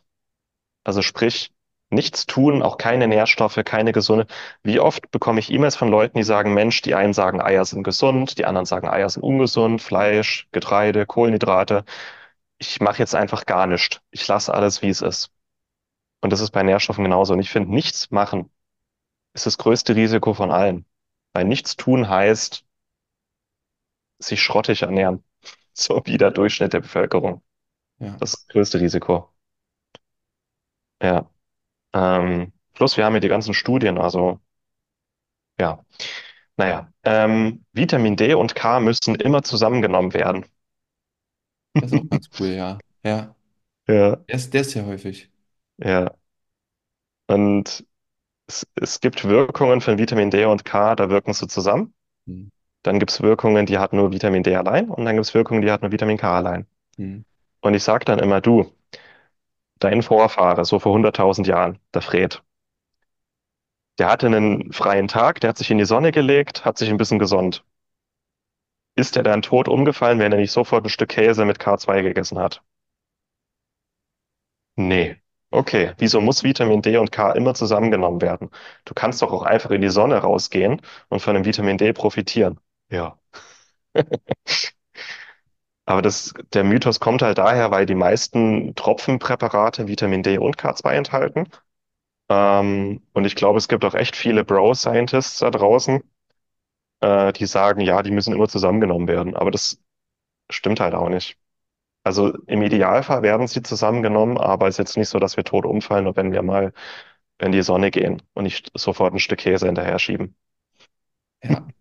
[0.85, 1.53] Also sprich,
[1.91, 4.27] nichts tun, auch keine Nährstoffe, keine gesunde.
[4.65, 7.85] Wie oft bekomme ich E-Mails von Leuten, die sagen, Mensch, die einen sagen, Eier sind
[7.85, 11.85] gesund, die anderen sagen, Eier sind ungesund, Fleisch, Getreide, Kohlenhydrate.
[12.59, 14.01] Ich mache jetzt einfach gar nichts.
[14.13, 15.32] Ich lasse alles, wie es ist.
[16.23, 17.35] Und das ist bei Nährstoffen genauso.
[17.35, 18.51] Und ich finde, nichts machen
[19.35, 20.87] ist das größte Risiko von allen.
[21.35, 22.65] Weil nichts tun heißt,
[24.19, 25.23] sich schrottig ernähren.
[25.75, 27.43] So wie der Durchschnitt der Bevölkerung.
[27.99, 28.17] ja.
[28.19, 29.33] Das ist das größte Risiko.
[31.03, 31.31] Ja.
[31.95, 34.41] Ähm, plus wir haben hier die ganzen Studien, also
[35.61, 35.85] ja.
[36.59, 40.47] Naja, ähm, Vitamin D und K müssen immer zusammengenommen werden.
[41.79, 42.79] Das ist auch ganz cool, ja.
[43.05, 43.35] Ja,
[43.93, 45.32] Ja, der ist, der ist sehr häufig.
[45.85, 46.15] Ja.
[47.27, 47.85] Und
[48.49, 51.95] es, es gibt Wirkungen von Vitamin D und K, da wirken sie zusammen.
[52.27, 52.51] Hm.
[52.83, 55.63] Dann gibt es Wirkungen, die hat nur Vitamin D allein und dann gibt es Wirkungen,
[55.63, 56.67] die hat nur Vitamin K allein.
[56.97, 57.25] Hm.
[57.61, 58.73] Und ich sage dann immer, du,
[59.81, 62.43] dein Vorfahre, so vor 100.000 Jahren, der Fred,
[63.99, 66.97] der hatte einen freien Tag, der hat sich in die Sonne gelegt, hat sich ein
[66.97, 67.65] bisschen gesonnt.
[68.95, 72.39] Ist er dann tot umgefallen, wenn er nicht sofort ein Stück Käse mit K2 gegessen
[72.39, 72.63] hat?
[74.77, 75.22] Nee.
[75.53, 78.51] Okay, wieso muss Vitamin D und K immer zusammengenommen werden?
[78.87, 82.59] Du kannst doch auch einfach in die Sonne rausgehen und von dem Vitamin D profitieren.
[82.91, 83.19] Ja.
[85.85, 90.95] Aber das, der Mythos kommt halt daher, weil die meisten Tropfenpräparate Vitamin D und K2
[90.95, 91.49] enthalten.
[92.31, 96.03] Ähm, und ich glaube, es gibt auch echt viele Bro-Scientists da draußen,
[97.01, 99.37] äh, die sagen, ja, die müssen immer zusammengenommen werden.
[99.37, 99.81] Aber das
[100.51, 101.39] stimmt halt auch nicht.
[102.05, 105.65] Also im Idealfall werden sie zusammengenommen, aber es ist jetzt nicht so, dass wir tot
[105.67, 106.73] umfallen, nur wenn wir mal
[107.39, 110.37] in die Sonne gehen und nicht sofort ein Stück Käse hinterher schieben.
[111.43, 111.73] Ja,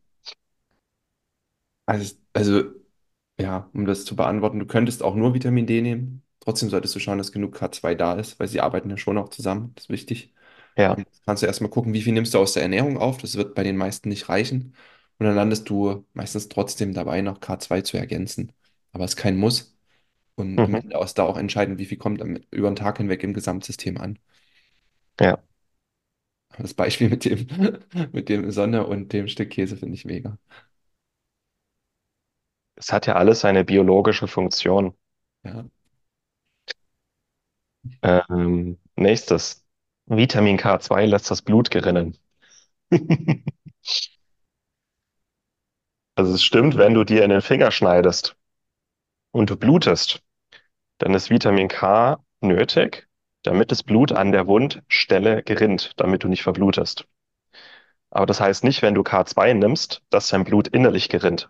[1.86, 2.64] also, also,
[3.40, 6.24] ja, um das zu beantworten, du könntest auch nur Vitamin D nehmen.
[6.40, 9.30] Trotzdem solltest du schauen, dass genug K2 da ist, weil sie arbeiten ja schon auch
[9.30, 9.74] zusammen.
[9.76, 10.34] Das ist wichtig.
[10.78, 13.20] Ja, Und jetzt kannst du erstmal gucken, wie viel nimmst du aus der Ernährung auf.
[13.20, 14.76] Das wird bei den meisten nicht reichen.
[15.20, 18.54] Und dann landest du meistens trotzdem dabei, noch K2 zu ergänzen.
[18.94, 19.71] Aber es ist kein Muss.
[20.42, 20.76] Und am mhm.
[20.76, 23.98] Ende ist da auch entscheidend, wie viel kommt am- über den Tag hinweg im Gesamtsystem
[23.98, 24.20] an.
[25.20, 25.42] Ja.
[26.58, 27.48] Das Beispiel mit dem,
[28.12, 30.38] mit dem Sonne und dem Stück Käse finde ich mega.
[32.76, 34.94] Es hat ja alles seine biologische Funktion.
[35.44, 35.66] Ja,
[38.04, 39.66] Ähm, nächstes.
[40.06, 42.18] Vitamin K2 lässt das Blut gerinnen.
[46.16, 48.38] Also es stimmt, wenn du dir in den Finger schneidest
[49.32, 50.24] und du blutest,
[51.02, 53.08] dann ist Vitamin K nötig,
[53.44, 57.08] damit das Blut an der Wundstelle gerinnt, damit du nicht verblutest.
[58.12, 61.50] Aber das heißt nicht, wenn du K2 nimmst, dass dein Blut innerlich gerinnt.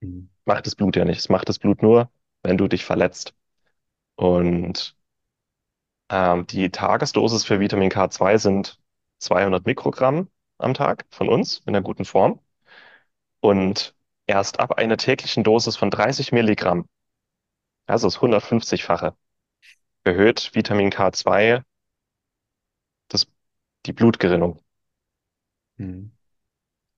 [0.00, 0.30] Mhm.
[0.44, 1.18] Macht das Blut ja nicht.
[1.18, 2.10] Es macht das Blut nur,
[2.42, 3.34] wenn du dich verletzt.
[4.16, 4.96] Und
[6.10, 8.80] ähm, die Tagesdosis für Vitamin K2 sind
[9.18, 12.40] 200 Mikrogramm am Tag von uns in einer guten Form.
[13.40, 13.94] Und
[14.26, 16.86] erst ab einer täglichen Dosis von 30 Milligramm,
[17.88, 19.16] also das 150-fache,
[20.04, 21.64] erhöht Vitamin K2
[23.08, 23.26] das,
[23.86, 24.62] die Blutgerinnung.
[25.78, 26.12] Mhm.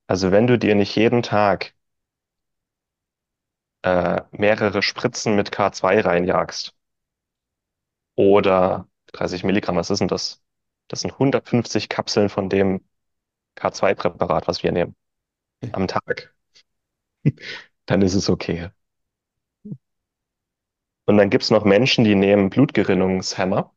[0.07, 1.73] Also wenn du dir nicht jeden Tag
[3.83, 6.75] äh, mehrere Spritzen mit K2 reinjagst
[8.15, 10.41] oder 30 Milligramm, was ist denn das?
[10.87, 12.83] Das sind 150 Kapseln von dem
[13.55, 14.95] K2-Präparat, was wir nehmen,
[15.73, 16.35] am Tag.
[17.87, 18.71] Dann ist es okay.
[21.05, 23.71] Und dann gibt's noch Menschen, die nehmen Blutgerinnungshemmer,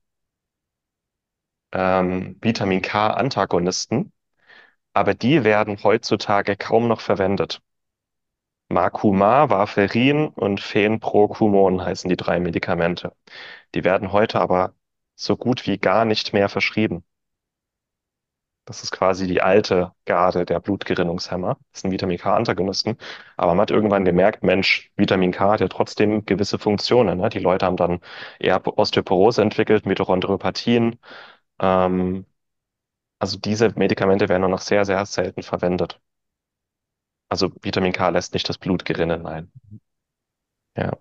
[1.73, 4.13] ähm, Vitamin K-Antagonisten,
[4.95, 7.63] aber die werden heutzutage kaum noch verwendet.
[8.69, 13.17] Marcumar, Warfarin und Fenprocumon heißen die drei Medikamente.
[13.75, 14.75] Die werden heute aber
[15.15, 17.05] so gut wie gar nicht mehr verschrieben.
[18.67, 21.59] Das ist quasi die alte Garde der Blutgerinnungshemmer.
[21.73, 22.97] Das sind Vitamin K-Antagonisten.
[23.37, 27.19] Aber man hat irgendwann gemerkt, Mensch, Vitamin K hat ja trotzdem gewisse Funktionen.
[27.19, 27.29] Ne?
[27.29, 28.01] Die Leute haben dann
[28.39, 30.99] eher Osteoporose entwickelt, Mitochondriopathien.
[31.61, 32.27] Ähm,
[33.19, 36.01] also diese Medikamente werden nur noch sehr, sehr selten verwendet.
[37.29, 39.53] Also Vitamin K lässt nicht das Blut gerinnen, nein.
[40.77, 40.99] Ja.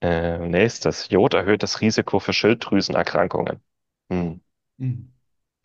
[0.00, 1.08] Äh, nächstes.
[1.10, 3.62] Jod erhöht das Risiko für Schilddrüsenerkrankungen.
[4.10, 4.40] Hm.
[4.78, 5.12] Mhm.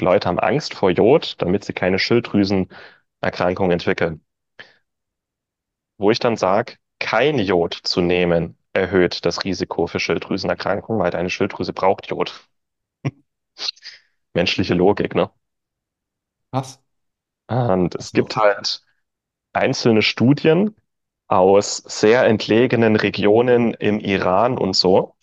[0.02, 4.22] Leute haben Angst vor Jod, damit sie keine Schilddrüsenerkrankung entwickeln.
[5.98, 11.30] Wo ich dann sage, kein Jod zu nehmen, erhöht das Risiko für Schilddrüsenerkrankungen, weil deine
[11.30, 12.48] Schilddrüse braucht Jod.
[14.36, 15.32] Menschliche Logik, ne?
[16.52, 16.80] Was?
[17.48, 18.84] Und es gibt halt
[19.54, 20.76] einzelne Studien
[21.28, 25.16] aus sehr entlegenen Regionen im Iran und so.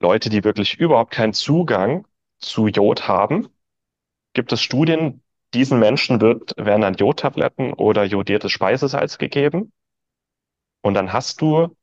[0.00, 2.06] Leute, die wirklich überhaupt keinen Zugang
[2.38, 3.48] zu Jod haben.
[4.32, 5.22] Gibt es Studien,
[5.54, 9.72] diesen Menschen wird, werden dann Jodtabletten oder jodiertes Speisesalz gegeben.
[10.82, 11.76] Und dann hast du,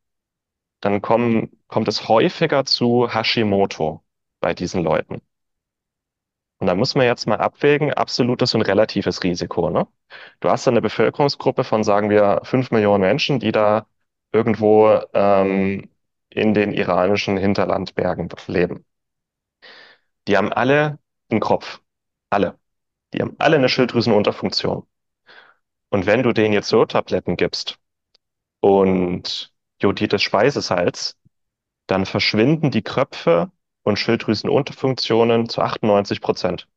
[0.82, 4.04] dann kommen, kommt es häufiger zu Hashimoto
[4.40, 5.22] bei diesen Leuten.
[6.60, 9.88] Und da muss man jetzt mal abwägen, absolutes und relatives Risiko, ne?
[10.40, 13.86] Du hast eine Bevölkerungsgruppe von, sagen wir, fünf Millionen Menschen, die da
[14.32, 15.90] irgendwo ähm,
[16.30, 18.86] in den iranischen Hinterlandbergen leben.
[20.28, 21.80] Die haben alle einen Kopf.
[22.30, 22.60] Alle.
[23.14, 24.86] Die haben alle eine Schilddrüsenunterfunktion.
[25.90, 27.80] Und wenn du denen jetzt Jodtabletten gibst
[28.60, 31.18] und jodiertes Speisesalz,
[31.88, 33.52] dann verschwinden die Kröpfe
[33.84, 36.68] und Schilddrüsenunterfunktionen zu 98 Prozent.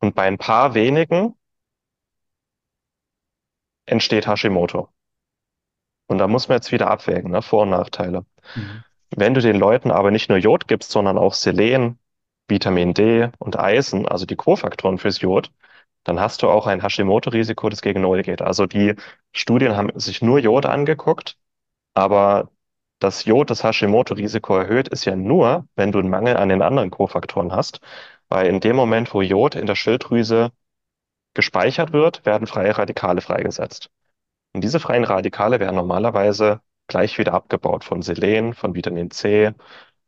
[0.00, 1.34] Und bei ein paar wenigen
[3.86, 4.88] entsteht Hashimoto.
[6.06, 7.40] Und da muss man jetzt wieder abwägen, ne?
[7.40, 8.26] Vor- und Nachteile.
[8.54, 8.84] Mhm.
[9.10, 11.98] Wenn du den Leuten aber nicht nur Jod gibst, sondern auch Selen,
[12.52, 15.50] Vitamin D und Eisen, also die Kofaktoren fürs Jod,
[16.04, 18.42] dann hast du auch ein Hashimoto-Risiko, das gegen Null geht.
[18.42, 18.94] Also die
[19.32, 21.38] Studien haben sich nur Jod angeguckt,
[21.94, 22.50] aber
[23.00, 26.90] das Jod das Hashimoto-Risiko erhöht, ist ja nur, wenn du einen Mangel an den anderen
[26.90, 27.80] Kofaktoren hast,
[28.28, 30.52] weil in dem Moment, wo Jod in der Schilddrüse
[31.34, 33.90] gespeichert wird, werden freie Radikale freigesetzt.
[34.54, 39.52] Und diese freien Radikale werden normalerweise gleich wieder abgebaut von Selen, von Vitamin C,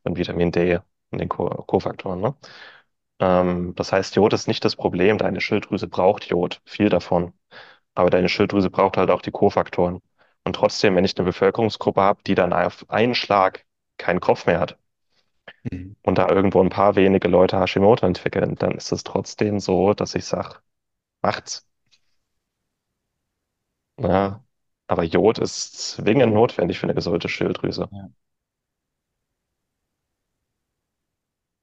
[0.05, 0.81] von Vitamin D
[1.15, 2.21] und den Kofaktoren.
[2.21, 2.37] Ne?
[3.21, 5.19] Ähm, das heißt, Jod ist nicht das Problem.
[5.19, 7.33] Deine Schilddrüse braucht Jod, viel davon.
[7.95, 10.03] Aber deine Schilddrüse braucht halt auch die Kofaktoren.
[10.45, 13.65] Und trotzdem, wenn ich eine Bevölkerungsgruppe habe, die dann auf einen Schlag
[13.99, 14.79] keinen Kopf mehr hat
[15.71, 15.97] Mhm.
[16.03, 20.15] und da irgendwo ein paar wenige Leute Hashimoto entwickeln, dann ist es trotzdem so, dass
[20.15, 20.57] ich sage,
[21.23, 21.67] macht's.
[23.99, 24.45] Ja.
[24.87, 27.89] Aber Jod ist zwingend notwendig für eine gesunde Schilddrüse.
[27.91, 28.09] Ja.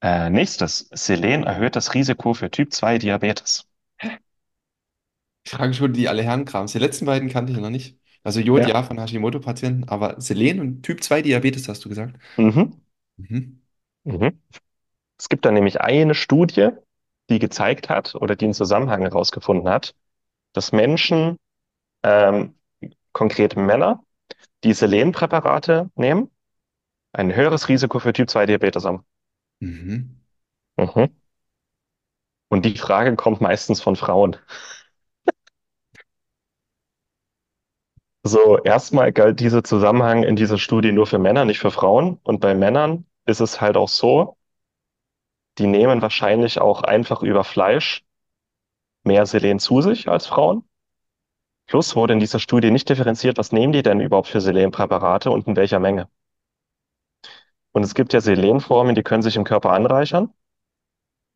[0.01, 0.89] Äh, nächstes.
[0.91, 3.67] Selen erhöht das Risiko für Typ 2 Diabetes.
[5.43, 6.71] Ich frage schon die alle Herrenkrams.
[6.73, 7.97] Die letzten beiden kannte ich noch nicht.
[8.23, 8.69] Also Jod, Ja.
[8.69, 12.19] ja, von Hashimoto-Patienten, aber Selen und Typ 2 Diabetes hast du gesagt.
[12.37, 12.81] Mhm.
[13.17, 13.61] Mhm.
[14.03, 14.41] Mhm.
[15.19, 16.69] Es gibt da nämlich eine Studie,
[17.29, 19.95] die gezeigt hat oder die einen Zusammenhang herausgefunden hat,
[20.53, 21.37] dass Menschen,
[22.03, 22.55] ähm,
[23.13, 24.03] konkret Männer,
[24.63, 26.31] die Selenpräparate nehmen,
[27.13, 29.05] ein höheres Risiko für Typ 2 Diabetes haben.
[29.61, 30.21] Mhm.
[30.77, 31.15] Mhm.
[32.49, 34.35] Und die Frage kommt meistens von Frauen.
[38.23, 42.19] So, erstmal galt dieser Zusammenhang in dieser Studie nur für Männer, nicht für Frauen.
[42.23, 44.37] Und bei Männern ist es halt auch so,
[45.59, 48.03] die nehmen wahrscheinlich auch einfach über Fleisch
[49.03, 50.63] mehr Selen zu sich als Frauen.
[51.65, 55.47] Plus wurde in dieser Studie nicht differenziert, was nehmen die denn überhaupt für Selenpräparate und
[55.47, 56.07] in welcher Menge.
[57.71, 60.33] Und es gibt ja Selenformen, die können sich im Körper anreichern.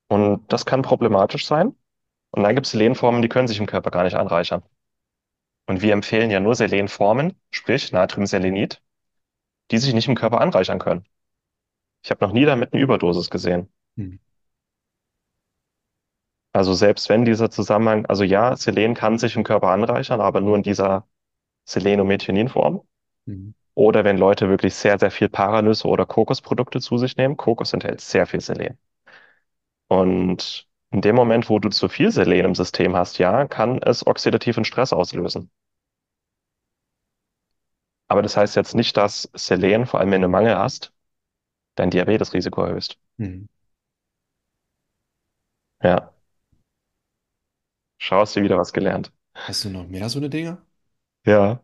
[0.07, 1.75] Und das kann problematisch sein.
[2.31, 4.63] Und dann gibt es Selenformen, die können sich im Körper gar nicht anreichern.
[5.67, 8.81] Und wir empfehlen ja nur Selenformen, sprich Natriumselenit,
[9.71, 11.05] die sich nicht im Körper anreichern können.
[12.03, 13.71] Ich habe noch nie damit eine Überdosis gesehen.
[13.95, 14.19] Hm.
[16.55, 20.55] Also selbst wenn dieser Zusammenhang, also ja, Selen kann sich im Körper anreichern, aber nur
[20.55, 21.05] in dieser
[21.65, 22.81] Selenomethionin-Form.
[23.25, 23.55] Mhm.
[23.75, 27.37] Oder wenn Leute wirklich sehr, sehr viel Paranüsse oder Kokosprodukte zu sich nehmen.
[27.37, 28.77] Kokos enthält sehr viel Selen.
[29.87, 34.05] Und in dem Moment, wo du zu viel Selen im System hast, ja, kann es
[34.05, 35.49] oxidativen Stress auslösen.
[38.07, 40.93] Aber das heißt jetzt nicht, dass Selen, vor allem wenn du Mangel hast,
[41.75, 42.99] dein Diabetesrisiko erhöhst.
[43.17, 43.49] Mhm.
[45.83, 46.13] Ja,
[47.97, 49.11] schau, hast du wieder was gelernt.
[49.35, 50.61] Hast du noch mehr so eine Dinge?
[51.25, 51.63] Ja,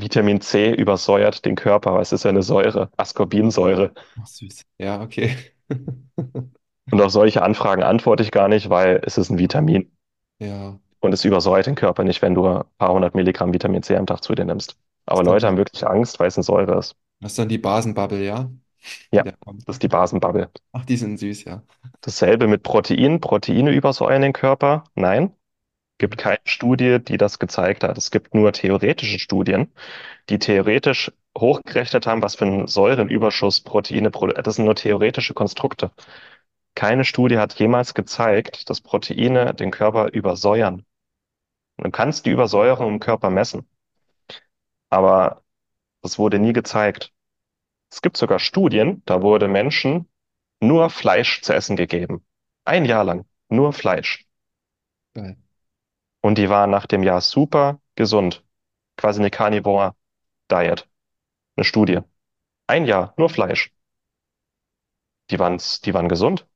[0.00, 3.92] Vitamin C übersäuert den Körper, weil es ist ja eine Säure, Ascorbinsäure.
[4.20, 4.64] Ach, süß.
[4.78, 5.36] Ja, okay.
[6.90, 9.90] Und auf solche Anfragen antworte ich gar nicht, weil es ist ein Vitamin.
[10.38, 10.78] Ja.
[11.00, 14.06] Und es übersäuert den Körper nicht, wenn du ein paar hundert Milligramm Vitamin C am
[14.06, 14.76] Tag zu dir nimmst.
[15.06, 16.96] Aber Leute haben wirklich Angst, weil es eine Säure ist.
[17.20, 18.50] das ist dann die Basenbubble, ja?
[19.12, 20.50] Ja, das ist die Basenbubble.
[20.72, 21.62] Ach, die sind süß, ja.
[22.00, 23.20] Dasselbe mit Protein.
[23.20, 24.84] Proteine übersäuern den Körper?
[24.94, 25.32] Nein.
[26.02, 27.96] Gibt keine Studie, die das gezeigt hat.
[27.96, 29.72] Es gibt nur theoretische Studien,
[30.28, 35.92] die theoretisch hochgerechnet haben, was für einen Säurenüberschuss Proteine, produ- das sind nur theoretische Konstrukte.
[36.74, 40.84] Keine Studie hat jemals gezeigt, dass Proteine den Körper übersäuern.
[41.76, 43.68] Du kannst die Übersäuerung im Körper messen,
[44.90, 45.44] aber
[46.00, 47.12] das wurde nie gezeigt.
[47.92, 50.08] Es gibt sogar Studien, da wurde Menschen
[50.58, 52.26] nur Fleisch zu essen gegeben.
[52.64, 53.24] Ein Jahr lang.
[53.48, 54.26] Nur Fleisch.
[55.14, 55.36] Geil.
[56.22, 58.42] Und die waren nach dem Jahr super gesund.
[58.96, 59.94] Quasi eine Carnivore
[60.50, 60.88] Diet.
[61.56, 62.00] Eine Studie.
[62.68, 63.72] Ein Jahr, nur Fleisch.
[65.30, 66.46] Die waren, die waren gesund.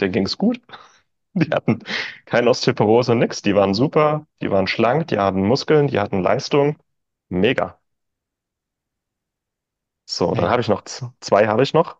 [0.00, 0.60] Denen ging's gut.
[1.34, 1.80] Die hatten
[2.26, 3.42] keine Osteoporose, nix.
[3.42, 4.26] Die waren super.
[4.42, 5.08] Die waren schlank.
[5.08, 5.88] Die hatten Muskeln.
[5.88, 6.76] Die hatten Leistung.
[7.28, 7.80] Mega.
[10.04, 11.98] So, dann habe ich noch z- zwei habe ich noch.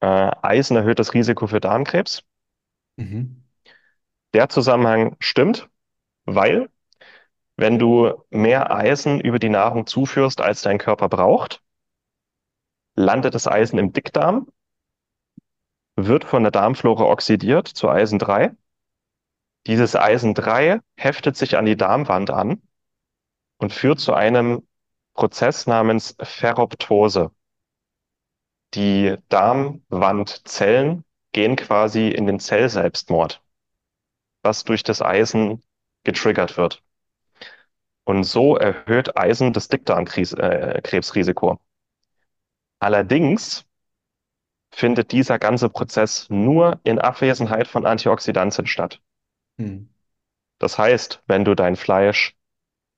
[0.00, 2.22] Äh, Eisen erhöht das Risiko für Darmkrebs.
[2.98, 3.44] Mhm.
[4.34, 5.68] Der Zusammenhang stimmt,
[6.24, 6.70] weil
[7.56, 11.62] wenn du mehr Eisen über die Nahrung zuführst, als dein Körper braucht,
[12.94, 14.48] landet das Eisen im Dickdarm,
[15.96, 18.56] wird von der Darmflora oxidiert zu Eisen 3.
[19.66, 22.62] Dieses Eisen 3 heftet sich an die Darmwand an
[23.58, 24.66] und führt zu einem
[25.14, 27.30] Prozess namens Ferroptose.
[28.74, 33.42] Die Darmwandzellen gehen quasi in den Zellselbstmord,
[34.42, 35.62] was durch das Eisen
[36.04, 36.82] getriggert wird.
[38.04, 41.60] Und so erhöht Eisen das Dickdarmkrebsrisiko.
[42.78, 43.66] Allerdings
[44.72, 49.00] findet dieser ganze Prozess nur in Abwesenheit von Antioxidantien statt.
[49.58, 49.90] Mhm.
[50.58, 52.36] Das heißt, wenn du dein Fleisch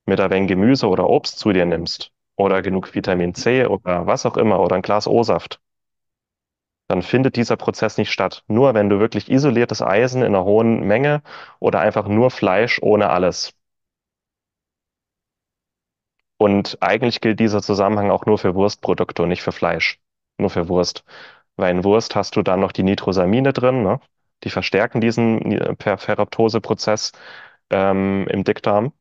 [0.06, 4.26] mit ein wenig Gemüse oder Obst zu dir nimmst oder genug Vitamin C oder was
[4.26, 5.60] auch immer oder ein Glas O-Saft,
[6.92, 8.44] dann findet dieser Prozess nicht statt.
[8.48, 11.22] Nur wenn du wirklich isoliertes Eisen in einer hohen Menge
[11.58, 13.54] oder einfach nur Fleisch ohne alles.
[16.36, 20.00] Und eigentlich gilt dieser Zusammenhang auch nur für Wurstprodukte und nicht für Fleisch.
[20.38, 21.04] Nur für Wurst.
[21.56, 24.00] Weil in Wurst hast du dann noch die Nitrosamine drin, ne?
[24.44, 27.12] Die verstärken diesen Per- Ferroptose-Prozess
[27.70, 28.92] ähm, im Dickdarm.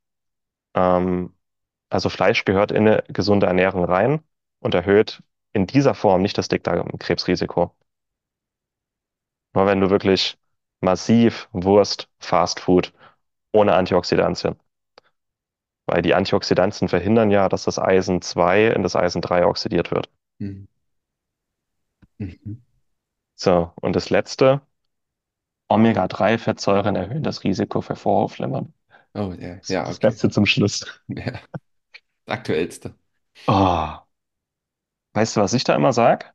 [0.76, 1.34] Ähm,
[1.90, 4.22] also Fleisch gehört in eine gesunde Ernährung rein
[4.60, 7.76] und erhöht in dieser Form nicht das Dickdarmkrebsrisiko.
[9.54, 10.38] Nur wenn du wirklich
[10.82, 12.92] massiv Wurst, Fastfood
[13.54, 14.58] ohne Antioxidantien.
[15.86, 20.10] Weil die Antioxidantien verhindern ja, dass das Eisen 2 in das Eisen 3 oxidiert wird.
[20.40, 20.68] Mhm.
[22.20, 22.62] Mhm.
[23.36, 24.62] So, und das letzte,
[25.70, 28.74] Omega-3-Fettsäuren erhöhen das Risiko für Vorhofflimmern.
[29.14, 30.00] Oh, ja, Das ja, das okay.
[30.00, 30.86] Beste zum Schluss.
[31.08, 31.32] Ja,
[32.26, 32.96] das Aktuellste.
[33.48, 34.02] Oh,
[35.14, 36.26] weißt du, was ich da immer sage?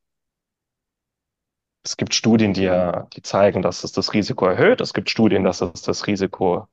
[1.84, 4.80] Es gibt Studien, die, ja- die zeigen, dass es das Risiko erhöht.
[4.80, 6.66] Es gibt Studien, dass es das Risiko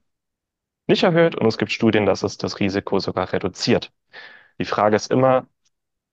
[0.87, 1.35] nicht erhöht.
[1.35, 3.93] Und es gibt Studien, dass es das Risiko sogar reduziert.
[4.59, 5.47] Die Frage ist immer,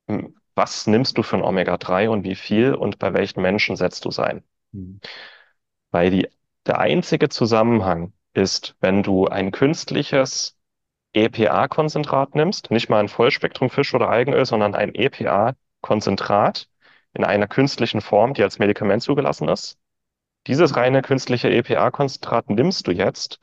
[0.08, 4.04] hm, was nimmst du für ein Omega-3 und wie viel und bei welchen Menschen setzt
[4.06, 4.44] du es ein?
[4.72, 5.00] Mhm.
[5.92, 6.28] Weil die,
[6.66, 10.56] der einzige Zusammenhang ist, wenn du ein künstliches
[11.12, 14.94] EPA-Konzentrat nimmst, nicht mal ein Vollspektrum-Fisch- oder Algenöl, sondern ein
[15.82, 16.68] EPA-Konzentrat
[17.12, 19.78] in einer künstlichen Form, die als Medikament zugelassen ist.
[20.46, 23.40] Dieses reine künstliche EPA-Konzentrat nimmst du jetzt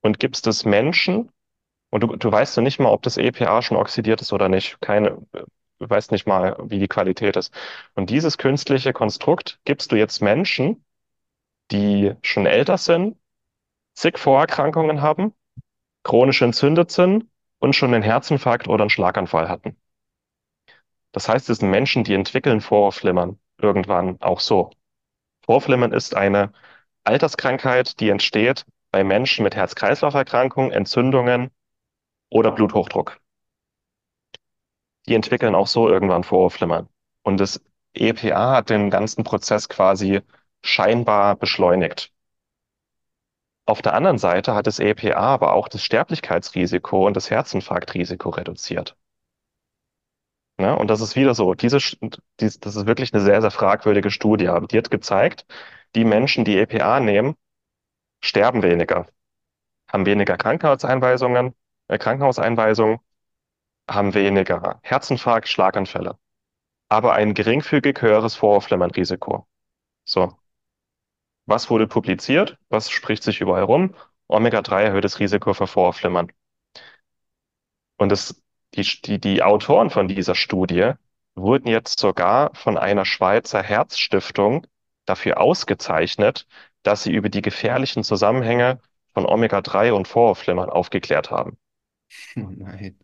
[0.00, 1.30] und gibst es Menschen
[1.90, 4.80] und du, du weißt ja nicht mal, ob das EPA schon oxidiert ist oder nicht.
[4.80, 7.52] Keine, du weißt nicht mal, wie die Qualität ist.
[7.94, 10.84] Und dieses künstliche Konstrukt gibst du jetzt Menschen,
[11.70, 13.16] die schon älter sind,
[13.94, 15.34] zig Vorerkrankungen haben,
[16.02, 17.26] chronisch entzündet sind
[17.58, 19.76] und schon einen Herzinfarkt oder einen Schlaganfall hatten.
[21.12, 24.70] Das heißt, es sind Menschen, die entwickeln Vorhofflimmern irgendwann auch so.
[25.44, 26.52] Vorhofflimmern ist eine
[27.04, 31.50] Alterskrankheit, die entsteht bei Menschen mit Herz-Kreislauf-Erkrankungen, Entzündungen
[32.28, 33.20] oder Bluthochdruck.
[35.06, 36.88] Die entwickeln auch so irgendwann Vorhofflimmern.
[37.22, 37.60] Und das
[37.94, 40.20] EPA hat den ganzen Prozess quasi
[40.62, 42.12] scheinbar beschleunigt.
[43.66, 48.96] Auf der anderen Seite hat das EPA aber auch das Sterblichkeitsrisiko und das Herzinfarktrisiko reduziert.
[50.60, 50.76] Ne?
[50.76, 51.78] Und das ist wieder so, diese,
[52.40, 54.50] dies, das ist wirklich eine sehr, sehr fragwürdige Studie.
[54.70, 55.46] Die hat gezeigt,
[55.94, 57.36] die Menschen, die EPA nehmen,
[58.22, 59.06] sterben weniger,
[59.88, 61.54] haben weniger Krankenhauseinweisungen,
[61.88, 63.00] äh, Krankenhauseinweisungen,
[63.88, 66.18] haben weniger Herzinfarkt, Schlaganfälle,
[66.88, 69.46] aber ein geringfügig höheres Vorhofflimmern-Risiko.
[70.04, 70.36] So.
[71.46, 72.58] Was wurde publiziert?
[72.70, 73.94] Was spricht sich überall rum?
[74.28, 76.32] Omega-3 erhöht das Risiko für Vorhofflimmern.
[77.98, 78.42] Und das,
[78.74, 80.92] die, die, die Autoren von dieser Studie
[81.34, 84.66] wurden jetzt sogar von einer Schweizer Herzstiftung
[85.06, 86.46] dafür ausgezeichnet,
[86.82, 88.80] dass sie über die gefährlichen Zusammenhänge
[89.12, 91.58] von Omega-3 und Vorhofflimmern aufgeklärt haben.
[92.36, 92.98] Oh nein.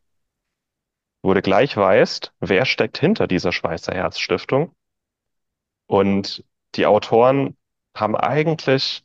[1.22, 4.74] Wurde gleich weiß, wer steckt hinter dieser Schweizer Herzstiftung.
[5.86, 6.44] Und
[6.74, 7.56] die Autoren
[7.94, 9.04] haben eigentlich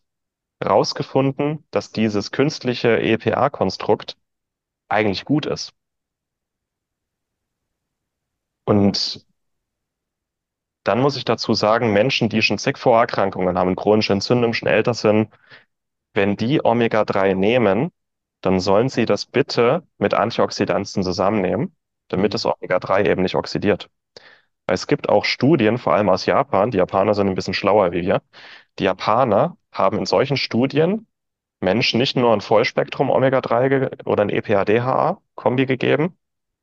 [0.59, 4.17] herausgefunden, dass dieses künstliche EPA-Konstrukt
[4.89, 5.73] eigentlich gut ist.
[8.91, 9.25] Und
[10.83, 14.93] dann muss ich dazu sagen, Menschen, die schon zig Vorerkrankungen haben, chronische Entzündung, schon älter
[14.93, 15.29] sind,
[16.13, 17.91] wenn die Omega-3 nehmen,
[18.41, 21.73] dann sollen sie das bitte mit Antioxidantien zusammennehmen,
[22.09, 23.89] damit das Omega-3 eben nicht oxidiert.
[24.67, 27.93] Weil es gibt auch Studien, vor allem aus Japan, die Japaner sind ein bisschen schlauer
[27.93, 28.21] wie wir.
[28.77, 31.07] Die Japaner haben in solchen Studien
[31.61, 36.17] Menschen nicht nur ein Vollspektrum Omega-3 oder ein EPA-DHA-Kombi gegeben,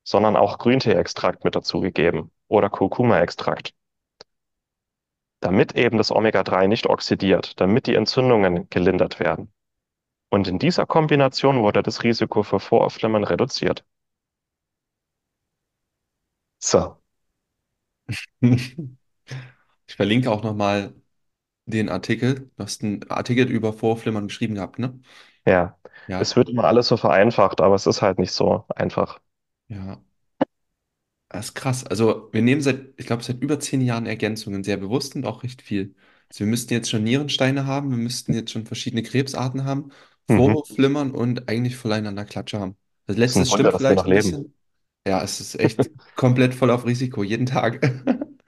[0.09, 3.73] sondern auch Grüntee-Extrakt mit dazu gegeben oder Kurkuma-Extrakt
[5.41, 9.51] damit eben das Omega-3 nicht oxidiert, damit die Entzündungen gelindert werden.
[10.29, 13.85] Und in dieser Kombination wurde das Risiko für Voraufflimmern reduziert.
[16.59, 16.99] So.
[19.87, 20.93] Ich verlinke auch nochmal
[21.65, 22.51] den Artikel.
[22.57, 25.01] Du hast einen Artikel über Vorflimmern geschrieben gehabt, ne?
[25.45, 25.77] Ja.
[26.07, 29.19] Ja, Es wird immer alles so vereinfacht, aber es ist halt nicht so einfach.
[29.69, 30.01] Ja.
[31.29, 31.83] Das ist krass.
[31.85, 35.43] Also wir nehmen seit, ich glaube, seit über zehn Jahren Ergänzungen sehr bewusst und auch
[35.43, 35.95] recht viel.
[36.29, 39.91] Also wir müssten jetzt schon Nierensteine haben, wir müssten jetzt schon verschiedene Krebsarten haben,
[40.29, 40.61] Mhm.
[40.65, 42.77] Vorhofflimmern und eigentlich volleinander Klatsche haben.
[43.05, 44.13] Das Es ist ein letzte Wunder, stimmt dass wir vielleicht noch ein leben.
[44.13, 44.55] bisschen.
[45.07, 47.81] Ja, es ist echt komplett voll auf Risiko, jeden Tag.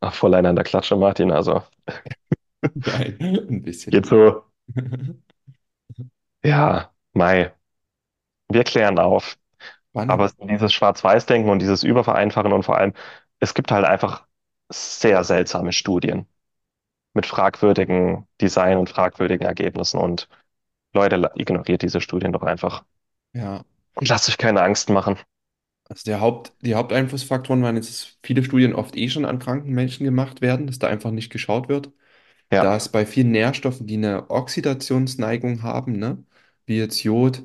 [0.00, 1.30] Ach, voll einer in der Klatsche, Martin.
[1.30, 1.62] Also
[2.74, 3.16] Nein,
[3.50, 3.92] ein bisschen.
[3.92, 4.44] geht so.
[6.42, 7.52] Ja, Mai.
[8.50, 9.38] Wir klären auf.
[10.06, 10.26] Aber Spannend.
[10.26, 12.92] es- dieses Schwarz-Weiß-Denken und dieses Übervereinfachen und vor allem,
[13.40, 14.26] es gibt halt einfach
[14.70, 16.26] sehr seltsame Studien
[17.14, 19.98] mit fragwürdigen Design und fragwürdigen Ergebnissen.
[20.00, 20.28] Und
[20.94, 22.84] Leute, ignoriert diese Studien doch einfach.
[23.32, 23.64] Ja.
[23.94, 25.18] Und lasst euch keine Angst machen.
[25.88, 29.72] Also der Haupt, die Haupteinflussfaktoren waren jetzt, dass viele Studien oft eh schon an kranken
[29.72, 31.92] Menschen gemacht werden, dass da einfach nicht geschaut wird.
[32.50, 36.24] Ja, Da es bei vielen Nährstoffen, die eine Oxidationsneigung haben, ne,
[36.66, 37.44] wie jetzt Jod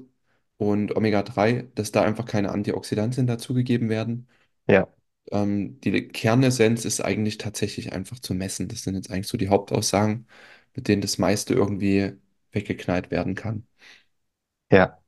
[0.62, 4.28] und Omega-3, dass da einfach keine Antioxidantien dazugegeben werden.
[4.68, 4.88] ja,
[5.32, 8.68] Ähm, die Kernessenz ist eigentlich tatsächlich einfach zu messen.
[8.68, 10.28] Das sind jetzt eigentlich so die Hauptaussagen,
[10.76, 12.14] mit denen das meiste irgendwie
[12.52, 13.68] weggeknallt werden kann.
[14.70, 15.00] ja,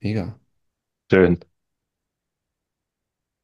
[0.00, 0.38] Mega.
[1.10, 1.40] schön.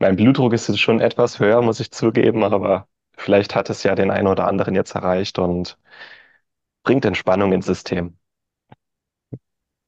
[0.01, 3.95] Mein Blutdruck ist jetzt schon etwas höher, muss ich zugeben, aber vielleicht hat es ja
[3.95, 5.79] den einen oder anderen jetzt erreicht und
[6.85, 8.17] bringt Entspannung ins System.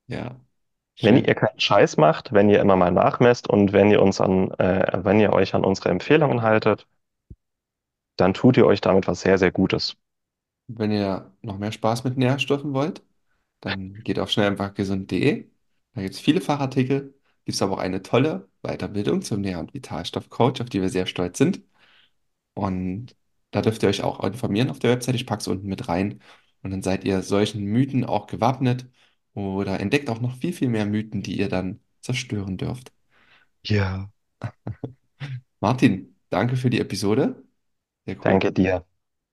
[0.07, 0.41] Ja,
[1.01, 1.25] Wenn schön.
[1.25, 5.05] ihr keinen Scheiß macht, wenn ihr immer mal nachmesst und wenn ihr uns an, äh,
[5.05, 6.87] wenn ihr euch an unsere Empfehlungen haltet,
[8.17, 9.95] dann tut ihr euch damit was sehr, sehr Gutes.
[10.67, 13.03] Wenn ihr noch mehr Spaß mit Nährstoffen wollt,
[13.61, 15.51] dann geht auf schnell einfach gesund.de.
[15.95, 17.15] Da gibt es viele Fachartikel,
[17.45, 21.07] gibt es aber auch eine tolle Weiterbildung zum Nähr- und Vitalstoffcoach, auf die wir sehr
[21.07, 21.63] stolz sind.
[22.55, 23.17] Und
[23.53, 25.15] da dürft ihr euch auch informieren auf der Website.
[25.17, 26.21] Ich packe es unten mit rein.
[26.63, 28.87] Und dann seid ihr solchen Mythen auch gewappnet
[29.35, 32.93] oder entdeckt auch noch viel, viel mehr Mythen, die ihr dann zerstören dürft.
[33.67, 34.11] Ja.
[35.61, 37.43] Martin, danke für die Episode.
[38.07, 38.23] Sehr cool.
[38.25, 38.85] Danke dir.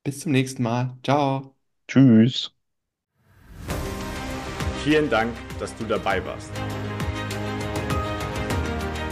[0.04, 0.97] Bis zum nächsten Mal.
[1.04, 1.56] Ciao.
[1.88, 2.52] Tschüss.
[4.84, 6.49] Vielen Dank, dass du dabei warst.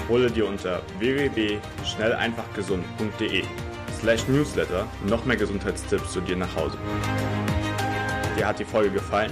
[0.08, 3.44] Hole dir unter www.schnelleinfachgesund.de
[4.00, 6.80] slash newsletter noch mehr Gesundheitstipps zu dir nach Hause.
[8.36, 9.32] Dir hat die Folge gefallen?